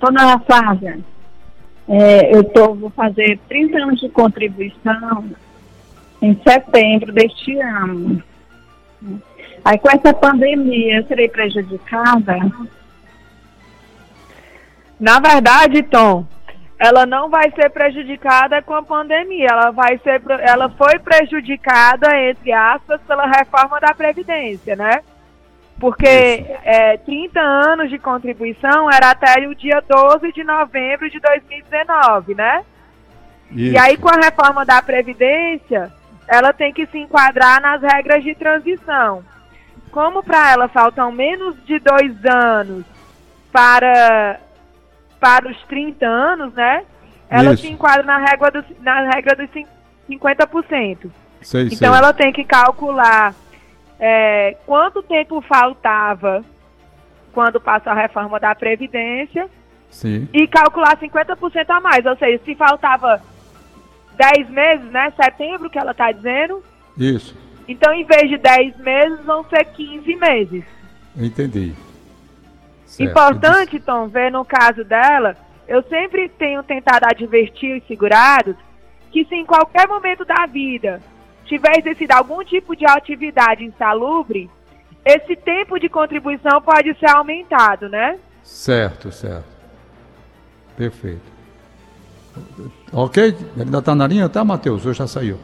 Dona 0.00 0.38
Flávia, 0.40 0.98
é, 1.88 2.34
eu 2.34 2.42
tô, 2.44 2.74
vou 2.74 2.90
fazer 2.90 3.38
30 3.48 3.78
anos 3.78 4.00
de 4.00 4.08
contribuição 4.08 5.24
em 6.20 6.40
setembro 6.46 7.12
deste 7.12 7.58
ano. 7.60 8.22
Aí 9.64 9.78
com 9.78 9.90
essa 9.90 10.12
pandemia, 10.14 10.98
eu 10.98 11.06
serei 11.06 11.28
prejudicada? 11.28 12.38
Na 14.98 15.20
verdade, 15.20 15.82
Tom, 15.84 16.26
ela 16.78 17.06
não 17.06 17.28
vai 17.28 17.50
ser 17.52 17.70
prejudicada 17.70 18.62
com 18.62 18.74
a 18.74 18.82
pandemia. 18.82 19.48
Ela 19.50 19.70
vai 19.70 19.98
ser, 19.98 20.22
ela 20.40 20.68
foi 20.70 20.98
prejudicada 20.98 22.08
entre 22.28 22.52
aspas 22.52 23.00
pela 23.02 23.26
reforma 23.26 23.78
da 23.80 23.94
previdência, 23.94 24.74
né? 24.74 25.00
Porque 25.78 26.06
é, 26.62 26.96
30 26.98 27.40
anos 27.40 27.90
de 27.90 27.98
contribuição 27.98 28.90
era 28.90 29.10
até 29.10 29.46
o 29.46 29.54
dia 29.54 29.82
12 29.86 30.32
de 30.32 30.44
novembro 30.44 31.10
de 31.10 31.18
2019, 31.20 32.34
né? 32.34 32.64
E 33.50 33.68
Isso. 33.70 33.78
aí, 33.82 33.96
com 33.96 34.08
a 34.08 34.16
reforma 34.24 34.64
da 34.64 34.80
Previdência, 34.80 35.92
ela 36.28 36.52
tem 36.52 36.72
que 36.72 36.86
se 36.86 36.98
enquadrar 36.98 37.60
nas 37.60 37.82
regras 37.82 38.22
de 38.22 38.34
transição. 38.34 39.22
Como 39.90 40.22
para 40.22 40.52
ela 40.52 40.68
faltam 40.68 41.12
menos 41.12 41.54
de 41.64 41.78
dois 41.78 42.14
anos 42.24 42.84
para, 43.52 44.40
para 45.20 45.48
os 45.48 45.60
30 45.64 46.06
anos, 46.06 46.52
né? 46.54 46.84
Ela 47.28 47.52
Isso. 47.54 47.64
se 47.64 47.72
enquadra 47.72 48.02
na 48.02 48.18
regra, 48.18 48.50
dos, 48.50 48.64
na 48.80 49.10
regra 49.10 49.36
dos 49.36 49.50
cin- 49.50 49.66
50%. 50.08 51.10
Sei, 51.42 51.64
Então, 51.66 51.92
sei. 51.92 51.98
ela 51.98 52.12
tem 52.12 52.32
que 52.32 52.44
calcular 52.44 53.34
é, 53.98 54.56
quanto 54.66 55.02
tempo 55.02 55.40
faltava 55.42 56.44
quando 57.32 57.60
passa 57.60 57.90
a 57.90 57.94
reforma 57.94 58.38
da 58.38 58.54
Previdência 58.54 59.48
Sim. 59.90 60.28
e 60.32 60.46
calcular 60.46 60.96
50% 60.96 61.70
a 61.70 61.80
mais. 61.80 62.06
Ou 62.06 62.16
seja, 62.16 62.42
se 62.44 62.54
faltava 62.54 63.22
10 64.16 64.50
meses, 64.50 64.86
né? 64.90 65.12
Setembro 65.20 65.70
que 65.70 65.78
ela 65.78 65.92
está 65.92 66.12
dizendo. 66.12 66.62
Isso. 66.96 67.36
Então, 67.66 67.92
em 67.92 68.04
vez 68.04 68.28
de 68.28 68.38
10 68.38 68.76
meses, 68.78 69.24
vão 69.24 69.44
ser 69.44 69.64
15 69.64 70.16
meses. 70.16 70.64
Entendi. 71.16 71.74
Certo. 72.86 73.10
Importante, 73.10 73.80
Tom, 73.80 74.08
ver 74.08 74.30
no 74.30 74.44
caso 74.44 74.84
dela, 74.84 75.36
eu 75.66 75.82
sempre 75.84 76.28
tenho 76.28 76.62
tentado 76.62 77.06
advertir 77.06 77.78
os 77.78 77.86
segurados 77.86 78.54
que 79.10 79.24
se 79.24 79.34
em 79.34 79.46
qualquer 79.46 79.88
momento 79.88 80.24
da 80.24 80.46
vida 80.46 81.00
tiver 81.44 81.78
exercido 81.78 82.12
algum 82.14 82.42
tipo 82.44 82.74
de 82.74 82.84
atividade 82.86 83.64
insalubre, 83.64 84.50
esse 85.04 85.36
tempo 85.36 85.78
de 85.78 85.88
contribuição 85.88 86.62
pode 86.62 86.94
ser 86.98 87.10
aumentado, 87.10 87.88
né? 87.88 88.16
Certo, 88.42 89.12
certo. 89.12 89.44
Perfeito. 90.76 91.34
Ok? 92.92 93.36
Ainda 93.58 93.78
está 93.78 93.94
na 93.94 94.06
linha, 94.06 94.28
tá, 94.28 94.44
Matheus? 94.44 94.84
Hoje 94.84 94.98
já 94.98 95.06
saiu. 95.06 95.38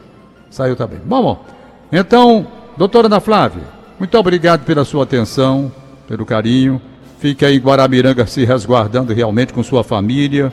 Saiu 0.50 0.74
também. 0.74 0.98
Bom, 1.04 1.22
bom. 1.22 1.44
Então, 1.92 2.46
doutora 2.76 3.06
Ana 3.06 3.20
Flávia, 3.20 3.62
muito 3.98 4.16
obrigado 4.18 4.64
pela 4.64 4.84
sua 4.84 5.04
atenção, 5.04 5.70
pelo 6.08 6.24
carinho. 6.24 6.80
Fique 7.18 7.44
aí 7.44 7.56
em 7.56 7.60
Guaramiranga 7.60 8.26
se 8.26 8.44
resguardando 8.44 9.12
realmente 9.12 9.52
com 9.52 9.62
sua 9.62 9.84
família. 9.84 10.52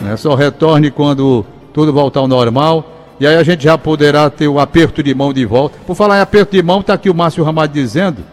Né? 0.00 0.16
Só 0.16 0.34
retorne 0.34 0.90
quando 0.90 1.44
tudo 1.72 1.92
voltar 1.92 2.20
ao 2.20 2.28
normal. 2.28 2.91
E 3.20 3.26
aí 3.26 3.36
a 3.36 3.42
gente 3.42 3.64
já 3.64 3.78
poderá 3.78 4.28
ter 4.30 4.48
o 4.48 4.58
aperto 4.58 5.02
de 5.02 5.14
mão 5.14 5.32
de 5.32 5.44
volta. 5.44 5.78
Por 5.86 5.94
falar 5.94 6.18
em 6.18 6.22
aperto 6.22 6.52
de 6.52 6.62
mão, 6.62 6.80
está 6.80 6.94
aqui 6.94 7.08
o 7.08 7.14
Márcio 7.14 7.44
Ramalho 7.44 7.72
dizendo 7.72 8.24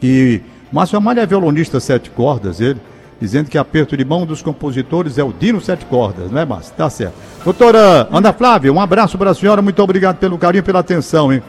que 0.00 0.42
Márcio 0.72 0.98
Ramalho 0.98 1.20
é 1.20 1.26
violonista 1.26 1.80
sete 1.80 2.10
cordas, 2.10 2.60
ele, 2.60 2.80
dizendo 3.20 3.48
que 3.48 3.58
aperto 3.58 3.96
de 3.96 4.04
mão 4.04 4.26
dos 4.26 4.42
compositores 4.42 5.18
é 5.18 5.22
o 5.22 5.32
Dino 5.32 5.60
Sete 5.60 5.84
Cordas, 5.84 6.30
não 6.30 6.40
é, 6.40 6.44
Márcio? 6.44 6.74
Tá 6.76 6.90
certo. 6.90 7.14
Doutora 7.44 8.08
Ana 8.10 8.32
Flávia, 8.32 8.72
um 8.72 8.80
abraço 8.80 9.16
para 9.16 9.30
a 9.30 9.34
senhora, 9.34 9.62
muito 9.62 9.82
obrigado 9.82 10.16
pelo 10.16 10.38
carinho 10.38 10.60
e 10.60 10.64
pela 10.64 10.80
atenção, 10.80 11.32
hein? 11.32 11.42